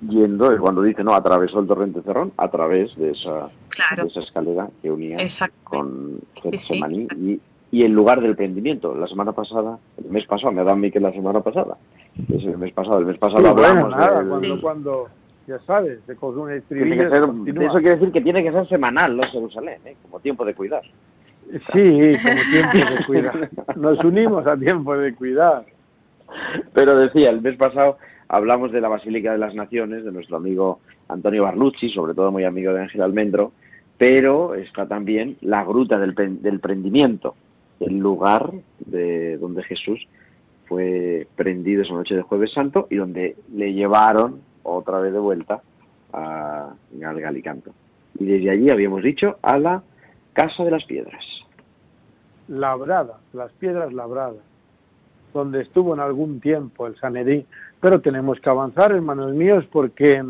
[0.00, 3.48] yendo, cuando dice, no, atravesó el torrente Cerrón, a través de esa,
[4.04, 5.18] esa escalera que unía
[5.64, 8.94] con Getsemaní y, y, el lugar del prendimiento.
[8.94, 11.76] La semana pasada, el mes pasado, me da a mí que la semana pasada,
[12.28, 15.08] es el mes pasado, el mes pasado hablamos cuando, cuando,
[15.46, 19.22] ya sabes, se coge un estribillo Eso quiere decir que tiene que ser semanal, no
[19.24, 19.96] Jerusalén, ¿eh?
[20.02, 20.82] como tiempo de cuidar.
[21.72, 23.50] Sí, como tiempo de cuidar.
[23.76, 25.64] Nos unimos a tiempo de cuidar.
[26.72, 30.80] Pero decía, el mes pasado hablamos de la Basílica de las Naciones, de nuestro amigo
[31.08, 33.52] Antonio Barlucci, sobre todo muy amigo de Ángel Almendro,
[33.98, 37.34] pero está también la Gruta del, del Prendimiento,
[37.80, 40.06] el lugar de donde Jesús
[40.66, 45.62] fue prendido esa noche de Jueves Santo y donde le llevaron otra vez de vuelta
[46.12, 47.72] a, al Galicanto.
[48.18, 49.82] Y desde allí, habíamos dicho, a la
[50.32, 51.24] Casa de las Piedras.
[52.48, 54.42] Labrada, las piedras labradas,
[55.34, 57.46] donde estuvo en algún tiempo el Sanedrín
[57.80, 60.24] pero tenemos que avanzar, hermanos míos, porque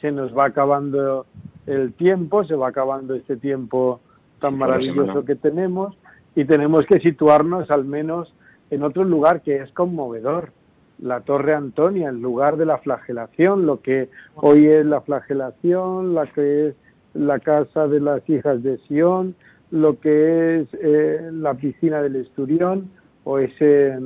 [0.00, 1.26] se nos va acabando
[1.66, 4.00] el tiempo, se va acabando este tiempo
[4.40, 5.96] tan maravilloso que tenemos
[6.34, 8.32] y tenemos que situarnos al menos
[8.70, 10.50] en otro lugar que es conmovedor,
[10.98, 16.26] la Torre Antonia, el lugar de la flagelación, lo que hoy es la flagelación, la
[16.26, 16.74] que es
[17.14, 19.34] la casa de las hijas de Sión,
[19.70, 22.90] lo que es eh, la piscina del Esturión,
[23.24, 23.98] o ese,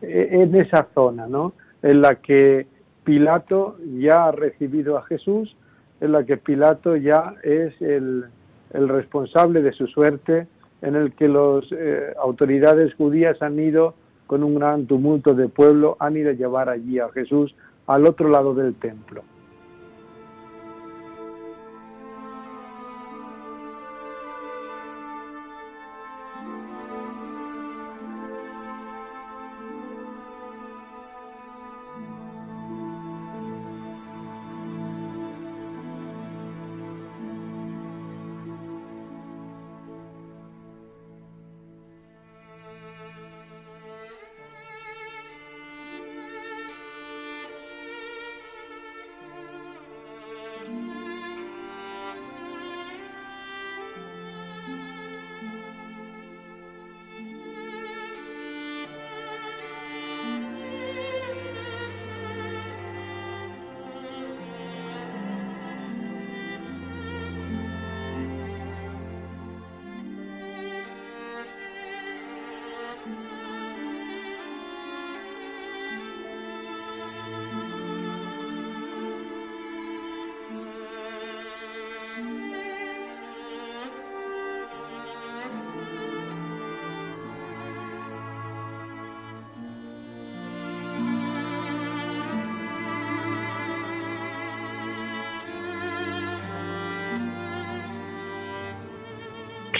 [0.00, 1.52] en esa zona, ¿no?
[1.82, 2.66] En la que
[3.04, 5.56] Pilato ya ha recibido a Jesús,
[6.00, 8.24] en la que Pilato ya es el,
[8.72, 10.46] responsable de su suerte,
[10.82, 13.94] en el que las eh, autoridades judías han ido
[14.26, 17.54] con un gran tumulto de pueblo, han ido a llevar allí a Jesús
[17.86, 19.22] al otro lado del templo.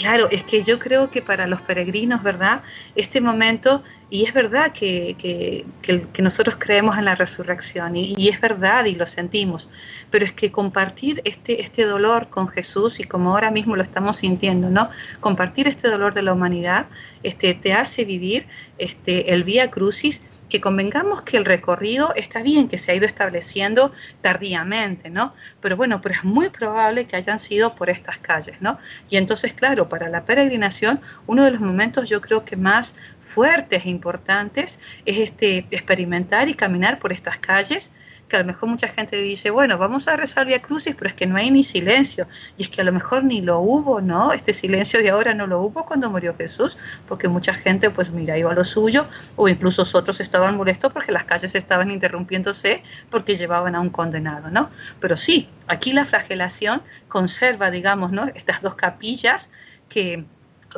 [0.09, 2.63] Claro, es que yo creo que para los peregrinos, ¿verdad?
[2.97, 8.41] Este momento Y es verdad que, que, nosotros creemos en la resurrección y, y, es
[8.41, 9.69] verdad y lo sentimos,
[10.11, 14.17] pero es que compartir este, este dolor con Jesús y como ahora mismo lo estamos
[14.17, 14.89] sintiendo, ¿no?
[15.21, 16.87] Compartir este dolor de la humanidad
[17.23, 18.47] este, te hace vivir
[18.79, 23.07] este, el Vía Crucis que convengamos que el recorrido está bien, que se ha ido
[23.07, 25.35] estableciendo tardíamente, ¿no?
[25.61, 28.79] Pero bueno, pero es muy probable que hayan sido por estas calles, ¿no?
[29.11, 33.85] Y entonces, claro, para la peregrinación, uno de los momentos yo creo que más fuertes
[33.85, 37.93] e importantes es este experimentar y caminar por estas calles
[38.29, 41.15] que a lo mejor mucha gente dice, bueno, vamos a rezar Via Crucis, pero es
[41.15, 42.29] que no hay ni silencio.
[42.57, 44.33] Y es que a lo mejor ni lo hubo, ¿no?
[44.33, 46.77] Este silencio de ahora no lo hubo cuando murió Jesús,
[47.07, 51.13] porque mucha gente, pues mira, iba a lo suyo, o incluso otros estaban molestos porque
[51.13, 54.71] las calles estaban interrumpiéndose porque llevaban a un condenado, ¿no?
[55.01, 58.27] Pero sí, aquí la flagelación conserva, digamos, ¿no?
[58.35, 59.51] Estas dos capillas
[59.89, 60.25] que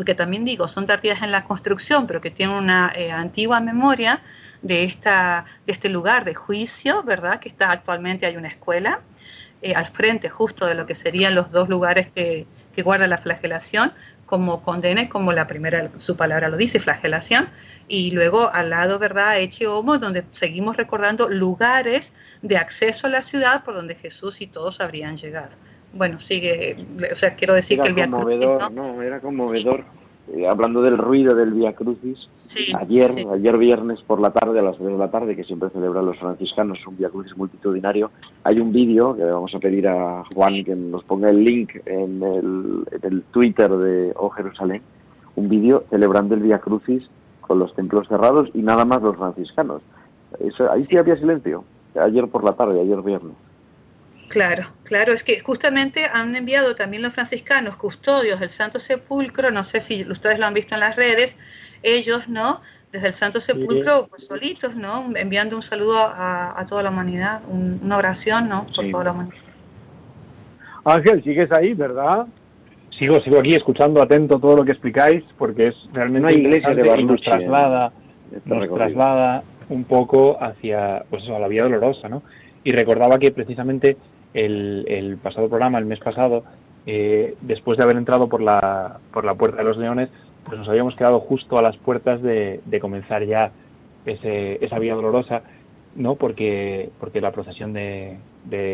[0.05, 4.23] que también digo, son tardías en la construcción, pero que tienen una eh, antigua memoria
[4.63, 7.41] de, esta, de este lugar de juicio, ¿verdad?
[7.41, 9.01] Que está actualmente, hay una escuela
[9.63, 13.19] eh, al frente justo de lo que serían los dos lugares que, que guarda la
[13.19, 13.93] flagelación,
[14.27, 17.49] como condena como la primera, su palabra lo dice, flagelación,
[17.89, 23.23] y luego al lado, ¿verdad?, Eche Homo, donde seguimos recordando lugares de acceso a la
[23.23, 25.57] ciudad por donde Jesús y todos habrían llegado.
[25.93, 26.77] Bueno, sigue,
[27.11, 28.25] o sea, quiero decir que el Via ¿no?
[28.71, 29.03] ¿no?
[29.03, 29.85] era conmovedor
[30.33, 32.29] eh, hablando del ruido del Via Crucis,
[32.79, 36.07] ayer, ayer viernes por la tarde, a las 3 de la tarde, que siempre celebran
[36.07, 38.13] los franciscanos, un Via Crucis multitudinario,
[38.45, 42.23] hay un vídeo que vamos a pedir a Juan que nos ponga el link en
[42.23, 44.83] el, Twitter de O Jerusalén,
[45.35, 47.11] un vídeo celebrando el Via Crucis
[47.41, 49.83] con los templos cerrados y nada más los franciscanos.
[50.39, 51.65] Eso, ahí sí había silencio,
[52.01, 53.35] ayer por la tarde, ayer viernes.
[54.31, 59.65] Claro, claro, es que justamente han enviado también los franciscanos custodios del Santo Sepulcro, no
[59.65, 61.37] sé si ustedes lo han visto en las redes,
[61.83, 62.61] ellos, ¿no?
[62.93, 65.05] Desde el Santo Sepulcro, pues, solitos, ¿no?
[65.17, 68.67] Enviando un saludo a, toda la humanidad, una oración, ¿no?
[68.73, 69.37] Por toda la humanidad.
[70.85, 72.29] Ángel, sigues ahí, ¿verdad?
[72.97, 77.01] Sigo, sigo aquí escuchando atento todo lo que explicáis, porque es realmente una iglesia de
[77.01, 77.93] y nos traslada,
[78.45, 82.23] nos traslada un poco hacia, pues eso, a la Vía Dolorosa, ¿no?
[82.63, 83.97] Y recordaba que precisamente
[84.35, 86.45] el, pasado programa, el mes pasado,
[86.87, 90.09] eh, después de haber entrado por la, por la Puerta de los Leones,
[90.45, 93.53] pues nos habíamos quedado justo a las puertas de, comenzar ya
[94.07, 95.43] ese, esa vía dolorosa,
[95.95, 96.15] ¿no?
[96.15, 98.19] Porque, porque la procesión de,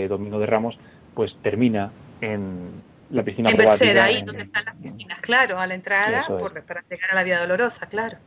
[0.09, 0.78] Domingo de Ramos
[1.14, 1.90] pues termina
[2.20, 7.11] en la piscina en ahí donde están las piscinas, claro, a la entrada para llegar
[7.12, 8.18] a la vía dolorosa, claro.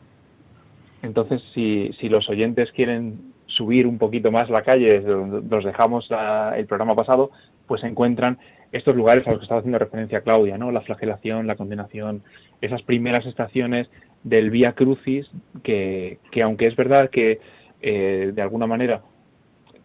[1.02, 5.66] Entonces, si, si los oyentes quieren subir un poquito más la calle, desde donde nos
[5.66, 6.10] dejamos
[6.56, 7.32] el programa pasado,
[7.68, 8.38] pues se encuentran
[8.72, 10.72] estos lugares a los que estaba haciendo referencia Claudia, ¿no?
[10.72, 12.24] La flagelación, la condenación,
[12.62, 13.90] esas primeras estaciones
[14.24, 15.30] del Vía Crucis,
[15.64, 17.40] que, que aunque es verdad que
[17.82, 19.02] eh, de alguna manera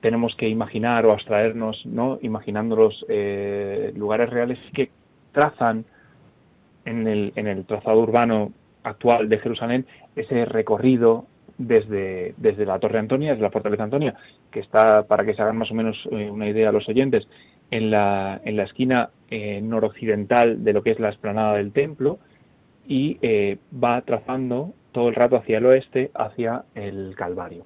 [0.01, 2.19] tenemos que imaginar o abstraernos, ¿no?
[2.21, 4.91] Imaginando los eh, lugares reales que
[5.33, 5.87] trazan
[6.85, 8.53] en el, en el trazado urbano
[8.83, 11.27] actual de Jerusalén ese recorrido
[11.59, 14.15] desde, desde la Torre Antonia, desde la Fortaleza Antonia,
[14.51, 17.27] que está, para que se hagan más o menos eh, una idea los oyentes,
[17.71, 22.19] en la, en la esquina eh, noroccidental de lo que es la explanada del templo
[22.87, 27.65] y eh, va trazando todo el rato hacia el oeste, hacia el Calvario.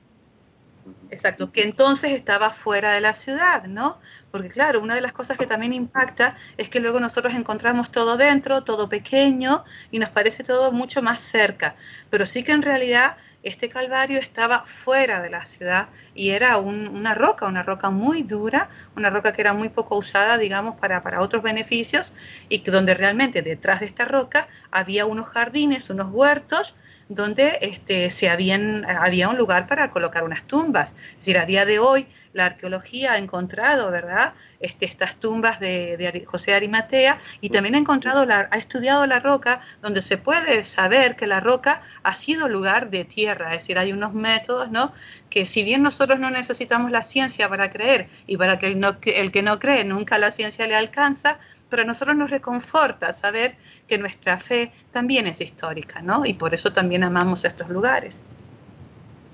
[1.11, 3.99] Exacto, que entonces estaba fuera de la ciudad, ¿no?
[4.31, 8.17] Porque claro, una de las cosas que también impacta es que luego nosotros encontramos todo
[8.17, 11.75] dentro, todo pequeño, y nos parece todo mucho más cerca.
[12.09, 13.17] Pero sí que en realidad
[13.49, 18.69] este calvario estaba fuera de la ciudad y era una roca, una roca muy dura,
[18.97, 22.13] una roca que era muy poco usada, digamos, para, para otros beneficios
[22.49, 26.77] y que donde realmente detrás de esta roca había unos jardines, unos huertos,
[27.09, 30.95] donde este, se habían, había un lugar para colocar unas tumbas.
[31.13, 36.25] Es decir, a día de hoy la arqueología ha encontrado, ¿verdad?, este, estas tumbas de,
[36.27, 40.65] José de Arimatea y también ha encontrado, la, ha estudiado la roca donde se puede
[40.65, 43.55] saber que la roca ha sido lugar de tierra.
[43.55, 44.93] Es decir, hay unos métodos, ¿no?,
[45.31, 48.97] que si bien nosotros no necesitamos la ciencia para creer y para que el, no,
[49.05, 53.57] el que no cree nunca la ciencia le alcanza, pero a nosotros nos reconforta saber
[53.87, 56.25] que nuestra fe también es histórica, ¿no?
[56.25, 58.23] Y por eso también amamos estos lugares.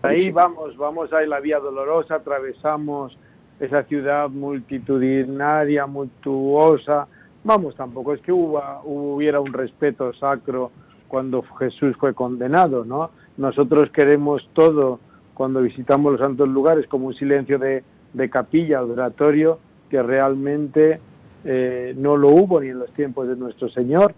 [0.02, 3.16] Ahí vamos, vamos a la Vía Dolorosa, atravesamos
[3.60, 7.06] esa ciudad multitudinaria, multuosa.
[7.44, 10.70] Vamos, tampoco es que hubiera un respeto sacro
[11.08, 13.10] cuando Jesús fue condenado, ¿no?
[13.36, 15.00] Nosotros queremos todo
[15.34, 17.82] cuando visitamos los santos lugares como un silencio de,
[18.12, 19.58] de capilla, oratorio,
[19.90, 21.00] que realmente
[21.44, 24.14] eh, no lo hubo ni en los tiempos de nuestro Señor,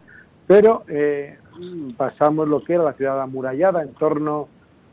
[0.47, 1.39] pero eh,
[1.97, 4.49] pasamos lo que era la ciudad amurallada en torno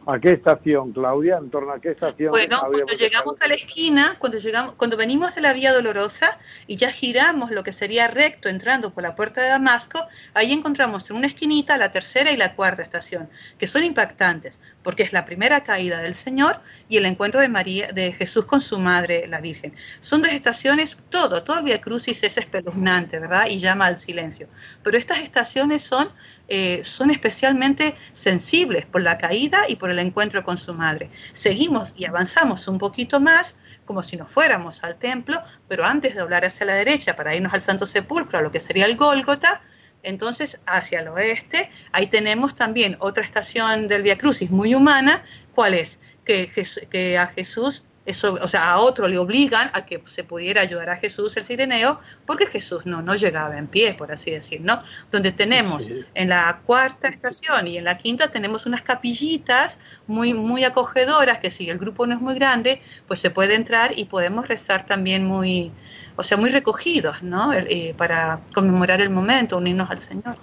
[0.06, 1.38] ¿A qué estación, Claudia?
[1.38, 2.32] ¿En torno a qué estación?
[2.32, 6.76] Bueno, cuando llegamos a la esquina, cuando llegamos, cuando venimos de la Vía Dolorosa y
[6.76, 11.18] ya giramos lo que sería recto entrando por la puerta de Damasco, ahí encontramos en
[11.18, 15.64] una esquinita la tercera y la cuarta estación, que son impactantes, porque es la primera
[15.64, 19.74] caída del Señor y el encuentro de María, de Jesús con su madre, la Virgen.
[20.02, 23.48] Son dos estaciones, todo, todo el Via Crucis es espeluznante, ¿verdad?
[23.50, 24.48] Y llama al silencio.
[24.84, 26.10] Pero estas estaciones son
[26.56, 31.10] eh, son especialmente sensibles por la caída y por el encuentro con su madre.
[31.32, 36.20] Seguimos y avanzamos un poquito más como si nos fuéramos al templo, pero antes de
[36.20, 39.64] doblar hacia la derecha para irnos al Santo Sepulcro, a lo que sería el Gólgota,
[40.04, 45.24] entonces hacia el oeste, ahí tenemos también otra estación del Via Crucis muy humana,
[45.56, 46.00] ¿cuál es?
[46.24, 46.52] Que,
[46.88, 50.90] que a Jesús eso, o sea, a otro le obligan a que se pudiera ayudar
[50.90, 54.84] a Jesús el sireneo, porque Jesús no, no llegaba en pie, por así decir, ¿no?
[55.10, 60.66] Donde tenemos en la cuarta estación y en la quinta tenemos unas capillitas muy, muy
[60.66, 64.48] acogedoras, que si el grupo no es muy grande, pues se puede entrar y podemos
[64.50, 65.72] rezar también muy,
[66.18, 67.54] o sea, muy recogidos, ¿no?
[67.54, 70.36] Eh, para conmemorar el momento, unirnos al Señor.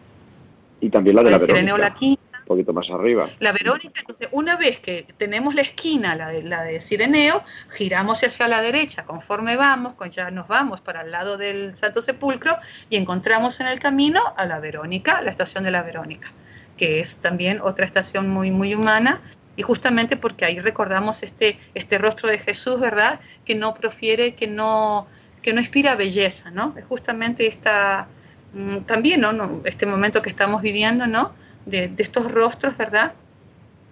[0.80, 3.30] Y también la de la Sireneo la quinta poquito más arriba.
[3.38, 8.24] La Verónica, entonces, una vez que tenemos la esquina, la de, la de Sireneo, giramos
[8.24, 12.56] hacia la derecha conforme vamos, con, ya nos vamos para el lado del Santo Sepulcro
[12.88, 16.32] y encontramos en el camino a la Verónica, la estación de la Verónica,
[16.76, 19.20] que es también otra estación muy, muy humana
[19.54, 23.20] y justamente porque ahí recordamos este, este rostro de Jesús, ¿verdad?
[23.44, 25.06] Que no profiere, que no,
[25.40, 26.74] que no inspira belleza, ¿no?
[26.76, 28.08] Es justamente esta,
[28.54, 29.60] mm, también, ¿no?
[29.64, 31.32] Este momento que estamos viviendo, ¿no?
[31.66, 33.12] De, estos rostros, ¿verdad?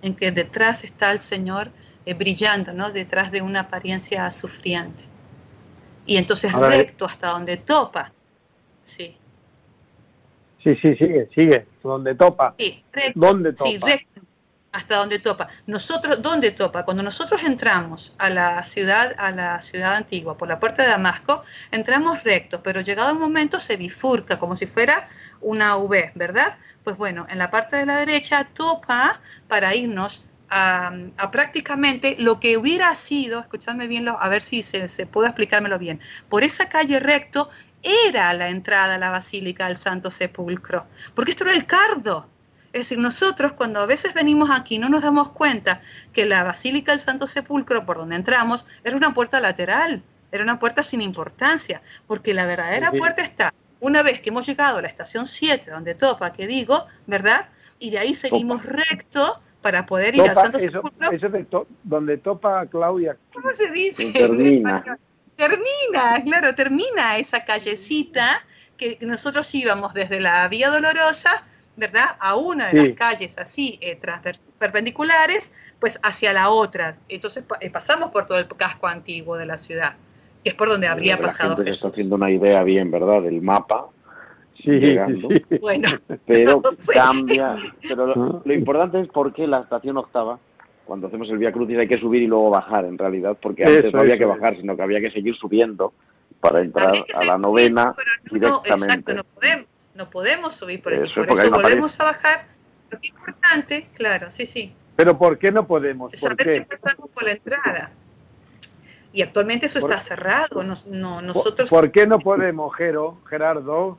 [0.02, 1.70] En que detrás está el Señor
[2.06, 2.90] eh, brillando, ¿no?
[2.90, 5.04] Detrás de una apariencia sufriente.
[6.06, 8.12] Y entonces recto hasta donde topa.
[8.84, 9.16] Sí.
[10.64, 12.54] Sí, sí, sigue, sigue, donde topa.
[12.58, 13.20] Sí, recto.
[13.20, 13.70] ¿Dónde topa?
[13.70, 14.20] Sí, recto,
[14.72, 15.48] hasta donde topa.
[15.66, 16.84] Nosotros, ¿dónde topa?
[16.84, 21.42] Cuando nosotros entramos a la ciudad, a la ciudad antigua, por la puerta de Damasco,
[21.70, 25.08] entramos recto, pero llegado el momento se bifurca como si fuera
[25.40, 26.58] una V, ¿verdad?
[26.88, 30.90] Pues bueno, en la parte de la derecha topa para irnos a,
[31.30, 36.00] prácticamente lo que hubiera sido, escuchadme bien, a ver si se, se puede explicármelo bien,
[36.30, 37.50] por esa calle recto
[37.82, 42.26] era la entrada a la Basílica del Santo Sepulcro, porque esto era el cardo.
[42.72, 45.82] Es decir, nosotros cuando a veces venimos aquí no nos damos cuenta
[46.14, 50.58] que la Basílica del Santo Sepulcro, por donde entramos, era una puerta lateral, era una
[50.58, 54.88] puerta sin importancia, porque la verdadera puerta está una vez que hemos llegado a la
[54.88, 57.48] estación 7, donde topa, que digo, ¿verdad?
[57.78, 61.46] Y de ahí seguimos recto para poder ir al Santo eso, Eso de
[61.82, 63.16] donde topa Claudia.
[63.32, 64.12] ¿Cómo se dice?
[64.12, 64.84] Termina.
[65.36, 68.44] termina, claro, termina esa callecita
[68.76, 71.44] que nosotros íbamos desde la Vía Dolorosa,
[71.76, 72.16] ¿verdad?
[72.18, 74.00] A una de las calles así, eh,
[74.58, 76.94] perpendiculares, pues hacia la otra.
[77.08, 79.96] Entonces eh, pasamos por todo el casco antiguo de la ciudad
[80.48, 81.76] es por donde habría pasado Jesús.
[81.76, 83.22] está haciendo una idea bien, ¿verdad?
[83.22, 83.86] Del mapa.
[84.56, 85.58] Sí, sí.
[85.60, 85.88] Bueno,
[86.26, 87.56] pero cambia.
[87.82, 90.38] Pero lo, lo, importante es por qué la estación octava,
[90.84, 93.92] cuando hacemos el Vía Crucis, hay que subir y luego bajar, en realidad, porque antes
[93.92, 95.92] no había que bajar, sino que había que seguir subiendo
[96.40, 97.94] para entrar a la novena
[98.30, 98.70] directamente.
[98.70, 102.46] exacto, no podemos, no podemos subir por eso, por eso volvemos a bajar.
[102.90, 104.72] Lo que es importante, claro, sí, sí.
[104.96, 106.12] Pero ¿por qué no podemos?
[106.20, 106.66] ¿Por qué?
[107.14, 107.92] por la entrada
[109.12, 110.62] y actualmente eso está cerrado.
[110.62, 111.70] No, nosotros...
[111.70, 113.98] ¿Por qué no podemos, Gero, Gerardo?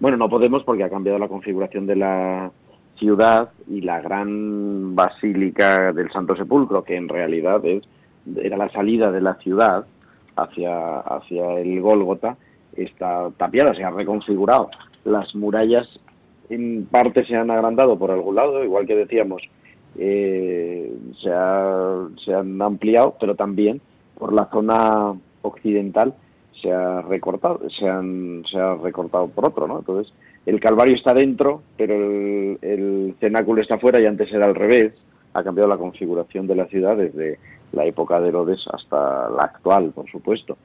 [0.00, 2.50] Bueno, no podemos porque ha cambiado la configuración de la
[2.96, 7.82] ciudad y la gran basílica del Santo Sepulcro, que en realidad es,
[8.36, 9.86] era la salida de la ciudad
[10.36, 12.36] hacia, hacia el Gólgota,
[12.76, 14.70] está tapiada, se ha reconfigurado.
[15.04, 15.88] Las murallas
[16.48, 19.42] en parte se han agrandado por algún lado, igual que decíamos,
[19.96, 21.30] eh, se,
[22.24, 23.80] se han ampliado, pero también
[24.18, 26.14] por la zona occidental
[26.60, 29.78] se ha recortado, se, han, se ha recortado por otro, ¿no?
[29.78, 30.12] Entonces,
[30.44, 34.92] el Calvario está dentro, pero el, cenáculo está fuera y antes era al revés.
[35.34, 37.38] Ha cambiado la configuración de la ciudad desde
[37.72, 40.56] la época de Herodes hasta la actual, por supuesto.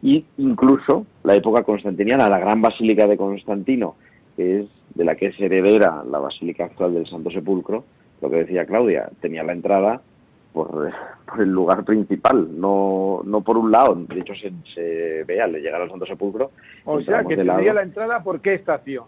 [0.00, 3.96] Y incluso la época constantiniana, la gran basílica de Constantino,
[4.36, 7.84] que es de la que es heredera la basílica actual del Santo Sepulcro,
[8.20, 10.00] lo que decía Claudia, tenía la entrada
[10.52, 10.92] por,
[11.38, 13.94] el lugar principal, no, no por un lado.
[13.94, 16.50] De hecho, se, se ve al llegar al Santo Sepulcro.
[16.84, 19.04] O sea, que tendría la entrada por qué estación.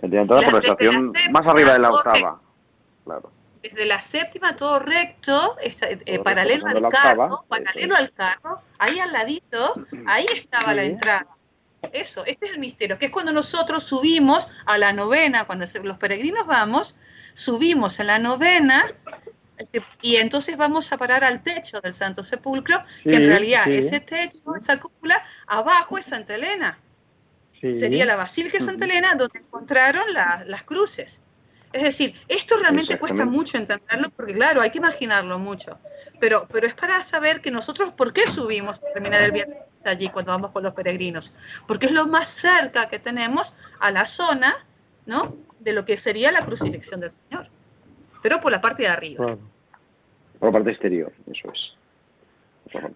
[0.00, 2.40] Tendría entrada por la estación más arriba de la octava.
[3.04, 3.30] Claro.
[3.62, 9.74] Desde la séptima, todo recto, eh, paralelo al carro, paralelo al carro, ahí al ladito,
[10.06, 11.26] ahí estaba la entrada.
[11.92, 15.98] Eso, este es el misterio, que es cuando nosotros subimos a la novena, cuando los
[15.98, 16.94] peregrinos vamos,
[17.34, 18.84] subimos a la novena
[20.02, 24.38] Y entonces vamos a parar al techo del Santo Sepulcro, que en realidad ese techo,
[24.58, 26.78] esa cúpula, abajo es Santa Elena.
[27.60, 31.22] Sería la Basílica de Santa Elena donde encontraron las cruces.
[31.72, 35.78] Es decir, esto realmente cuesta mucho entenderlo porque, claro, hay que imaginarlo mucho.
[36.18, 40.08] Pero, pero es para saber que nosotros, ¿por qué subimos a terminar el viernes allí
[40.08, 41.30] cuando vamos con los peregrinos?
[41.66, 44.56] Porque es lo más cerca que tenemos a la zona,
[45.04, 45.36] ¿no?
[45.60, 47.50] De lo que sería la crucifixión del Señor.
[48.22, 49.36] Pero por la parte de arriba.
[50.38, 51.74] Por la parte exterior, eso es.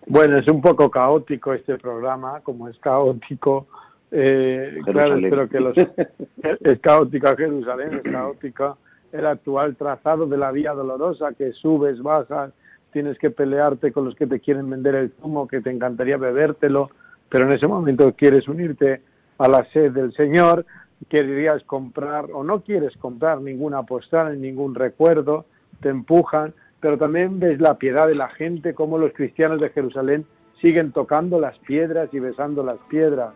[0.07, 3.66] Bueno, es un poco caótico este programa, como es caótico
[4.14, 5.75] eh, claro, espero que los,
[6.61, 8.77] es caótica Jerusalén, es caótica
[9.11, 12.53] el actual trazado de la vía dolorosa, que subes, bajas,
[12.93, 16.91] tienes que pelearte con los que te quieren vender el zumo, que te encantaría bebértelo,
[17.31, 19.01] pero en ese momento quieres unirte
[19.39, 20.66] a la sed del Señor,
[21.09, 25.46] querías comprar o no quieres comprar ninguna postal, ningún recuerdo,
[25.80, 30.26] te empujan, pero también ves la piedad de la gente, como los cristianos de Jerusalén
[30.61, 33.34] siguen tocando las piedras y besando las piedras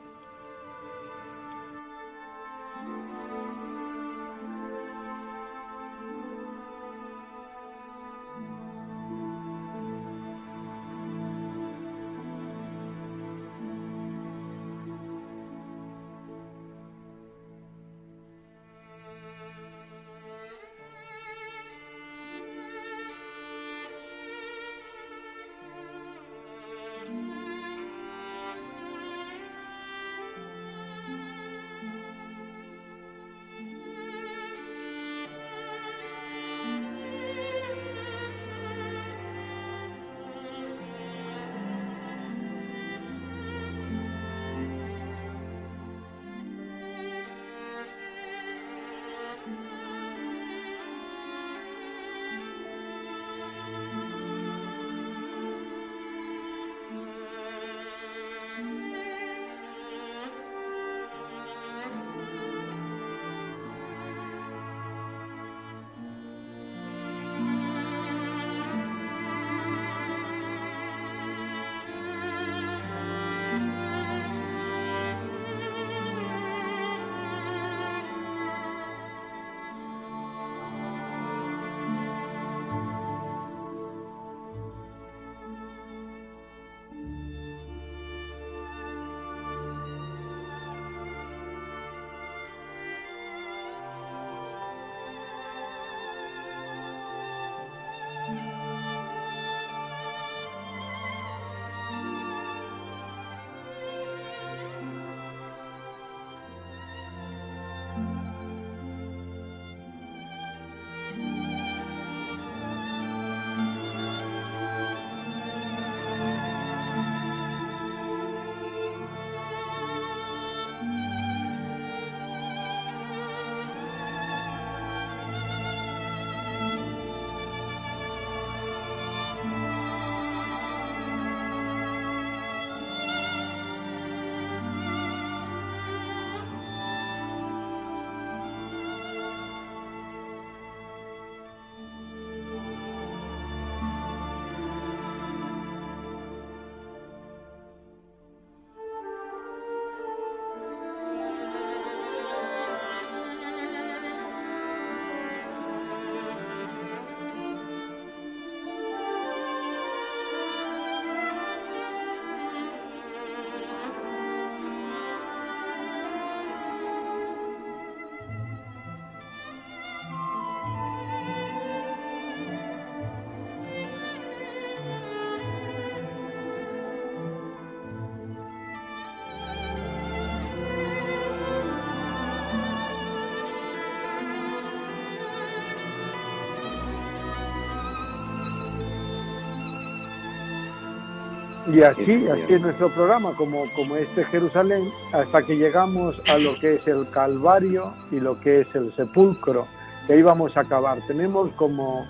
[191.76, 196.54] Y así, así es nuestro programa, como, como este Jerusalén, hasta que llegamos a lo
[196.58, 199.66] que es el Calvario y lo que es el sepulcro.
[200.08, 201.00] Y ahí vamos a acabar.
[201.06, 202.02] Tenemos como,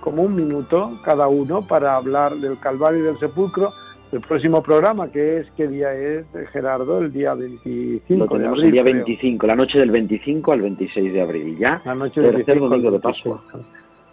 [0.00, 3.72] como un minuto cada uno para hablar del Calvario y del sepulcro.
[4.10, 6.98] El próximo programa, que es, ¿qué día es, Gerardo?
[6.98, 8.64] El día 25 de abril.
[8.64, 11.80] El día 25, la noche del 25 al 26 de abril, ¿ya?
[11.84, 13.44] La noche del tercer domingo de Pascua.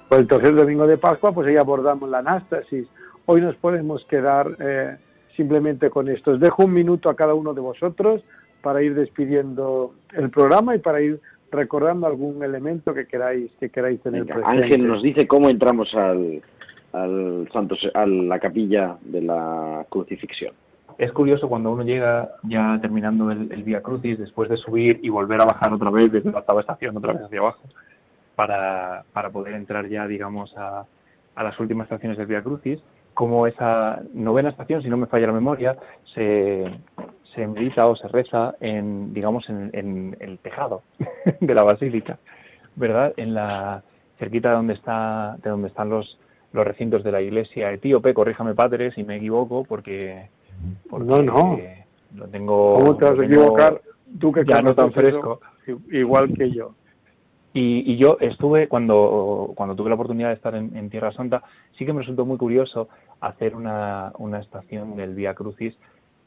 [0.09, 2.88] Pues el tercer domingo de Pascua, pues ahí abordamos la Anástasis
[3.28, 4.97] Hoy nos podemos quedar eh,
[5.36, 6.32] simplemente con esto.
[6.32, 8.23] Os dejo un minuto a cada uno de vosotros
[8.61, 11.19] para ir despidiendo el programa y para ir
[11.51, 14.47] recordando algún elemento que queráis que queráis tener presente.
[14.47, 16.41] Ángel nos dice cómo entramos al,
[16.93, 20.53] al santo, a la capilla de la crucifixión.
[20.97, 25.09] Es curioso cuando uno llega ya terminando el, el Via Crucis, después de subir y
[25.09, 27.63] volver a bajar otra vez desde la octava estación, otra vez hacia abajo,
[28.36, 30.86] para, para poder entrar ya, digamos, a,
[31.36, 32.80] a las últimas estaciones del Via Crucis,
[33.16, 35.76] como esa novena estación, si no me falla la memoria,
[36.13, 36.66] se,
[37.34, 40.84] se medita o se reza en, digamos, en, en el tejado
[41.39, 42.20] de la basílica,
[42.76, 43.13] ¿verdad?
[43.18, 43.82] En la
[44.20, 46.20] cerquita de donde está, de donde están los,
[46.51, 50.28] los recintos de la iglesia etíope, corríjame padre si me equivoco, porque,
[50.91, 51.57] no, no.
[52.16, 52.76] lo tengo.
[52.76, 53.82] ¿Cómo te vas a equivocar?
[54.20, 55.39] Tú que ya no tan fresco.
[55.89, 56.74] igual que yo.
[57.56, 61.41] Y, y, yo estuve, cuando, cuando tuve la oportunidad de estar en, Tierra Santa,
[61.78, 62.89] sí que me resultó muy curioso
[63.22, 65.74] hacer una, una estación del Vía Crucis,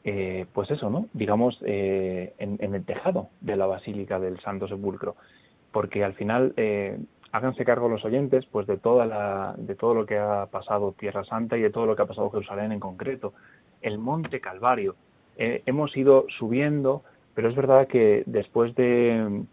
[0.03, 1.05] eh, pues eso, ¿no?
[1.13, 5.15] Digamos, eh, en, en, el tejado de la Basílica del Santo Sepulcro,
[5.71, 6.97] porque al final, eh,
[7.31, 11.23] háganse cargo los oyentes, pues de, toda la, de todo lo que ha pasado Tierra
[11.25, 13.33] Santa y de todo lo que ha pasado Jerusalén en concreto.
[13.81, 14.95] El Monte Calvario.
[15.37, 17.03] Eh, hemos ido subiendo,
[17.33, 19.43] pero es verdad que después de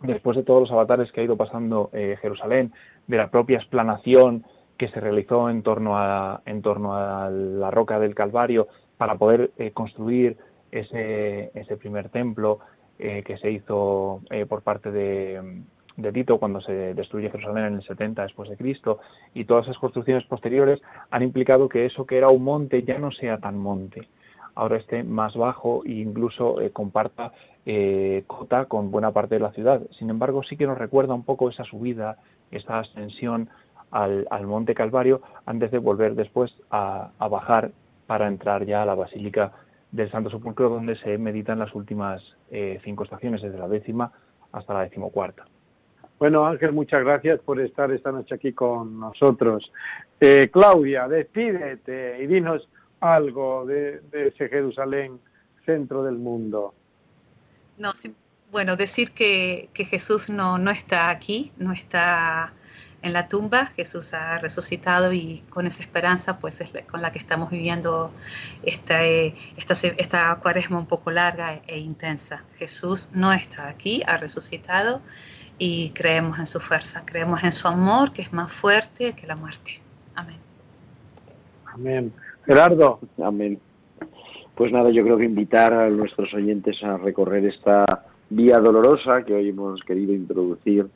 [0.00, 2.72] después de todos los avatares que ha ido pasando eh, Jerusalén,
[3.06, 4.44] de la propia explanación
[4.78, 9.50] que se realizó en torno a, en torno a la roca del Calvario para poder
[9.58, 10.38] eh, construir
[10.72, 12.60] ese, ese primer templo
[12.98, 15.62] eh, que se hizo eh, por parte de,
[15.96, 19.00] de Tito cuando se destruye Jerusalén en el 70 después de Cristo
[19.34, 20.80] y todas esas construcciones posteriores
[21.10, 24.08] han implicado que eso que era un monte ya no sea tan monte
[24.60, 27.32] ahora esté más bajo e incluso eh, comparta
[27.64, 29.80] eh, cota con buena parte de la ciudad.
[29.98, 32.18] Sin embargo, sí que nos recuerda un poco esa subida,
[32.50, 33.48] esa ascensión
[33.90, 37.70] al, Monte Calvario antes de volver después a, a, bajar
[38.06, 39.52] para entrar ya a la Basílica
[39.92, 44.12] del Santo Sepulcro, donde se meditan las últimas eh, cinco estaciones, desde la décima
[44.52, 45.46] hasta la decimocuarta.
[46.18, 49.72] Bueno, Ángel, muchas gracias por estar esta noche aquí con nosotros.
[50.20, 52.68] Eh, Claudia, despídete y dinos
[53.00, 55.18] algo de, de, ese Jerusalén,
[55.64, 56.74] centro del mundo.
[57.78, 58.14] No, sí,
[58.50, 62.52] bueno, decir que, que Jesús no, no, está aquí, no está
[63.02, 67.18] en la tumba, Jesús ha resucitado y con esa esperanza pues es con la que
[67.18, 68.12] estamos viviendo
[68.62, 72.44] esta, eh, esta, esta cuaresma un poco larga e, e intensa.
[72.58, 75.00] Jesús no está aquí, ha resucitado
[75.58, 79.36] y creemos en su fuerza, creemos en su amor que es más fuerte que la
[79.36, 79.80] muerte.
[80.14, 80.38] Amén.
[81.66, 82.12] Amén.
[82.44, 83.00] Gerardo.
[83.22, 83.58] Amén.
[84.54, 89.34] Pues nada, yo creo que invitar a nuestros oyentes a recorrer esta vía dolorosa que
[89.34, 90.86] hoy hemos querido introducir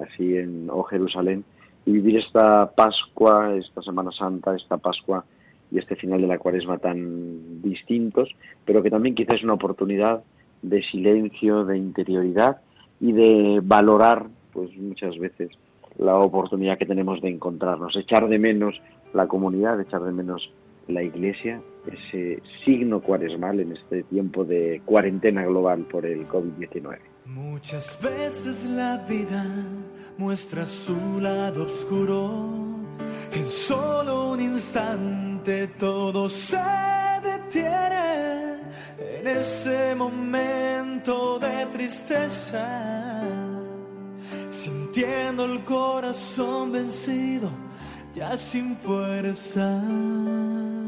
[0.00, 1.44] así en O Jerusalén
[1.86, 5.24] y vivir esta Pascua, esta Semana Santa, esta Pascua
[5.70, 8.28] y este final de la Cuaresma tan distintos,
[8.64, 10.22] pero que también quizás es una oportunidad
[10.62, 12.60] de silencio, de interioridad
[13.00, 15.50] y de valorar, pues muchas veces,
[15.98, 18.80] la oportunidad que tenemos de encontrarnos, echar de menos
[19.14, 20.50] la comunidad, echar de menos
[20.90, 26.98] la Iglesia, ese signo cuaresmal en este tiempo de cuarentena global por el COVID-19.
[27.26, 29.44] Muchas veces la vida
[30.18, 32.48] muestra su lado oscuro.
[33.32, 36.58] En solo un instante todo se
[37.22, 38.60] detiene
[38.98, 43.22] en ese momento de tristeza.
[44.50, 47.50] Sintiendo el corazón vencido,
[48.14, 50.79] ya sin fuerzas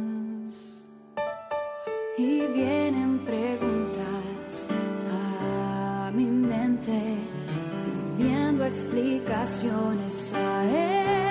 [2.22, 4.64] y vienen preguntas
[5.10, 7.18] a mi mente
[7.84, 11.21] pidiendo explicaciones a esta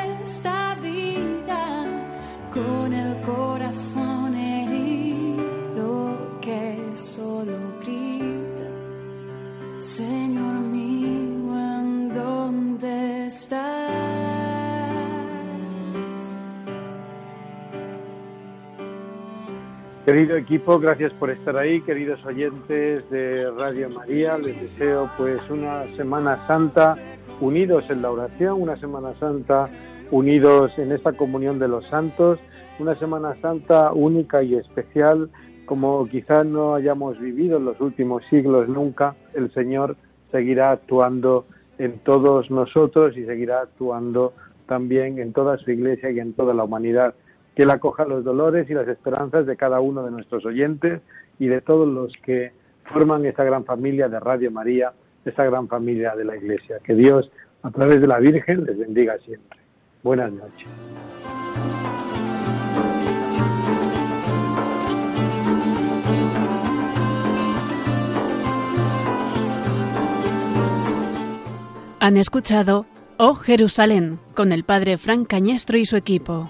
[20.11, 25.85] Querido equipo, gracias por estar ahí, queridos oyentes de Radio María, les deseo pues una
[25.95, 26.97] Semana Santa
[27.39, 29.69] unidos en la oración, una Semana Santa
[30.11, 32.39] unidos en esta comunión de los santos,
[32.77, 35.29] una Semana Santa única y especial
[35.63, 39.95] como quizás no hayamos vivido en los últimos siglos nunca, el Señor
[40.29, 41.45] seguirá actuando
[41.77, 44.33] en todos nosotros y seguirá actuando
[44.67, 47.15] también en toda su iglesia y en toda la humanidad
[47.55, 51.01] que Él acoja los dolores y las esperanzas de cada uno de nuestros oyentes
[51.39, 52.53] y de todos los que
[52.85, 54.93] forman esta gran familia de Radio María,
[55.25, 56.77] esta gran familia de la Iglesia.
[56.83, 57.31] Que Dios,
[57.63, 59.59] a través de la Virgen, les bendiga siempre.
[60.03, 60.67] Buenas noches.
[71.99, 72.87] Han escuchado
[73.17, 76.49] Oh Jerusalén con el padre Frank Cañestro y su equipo.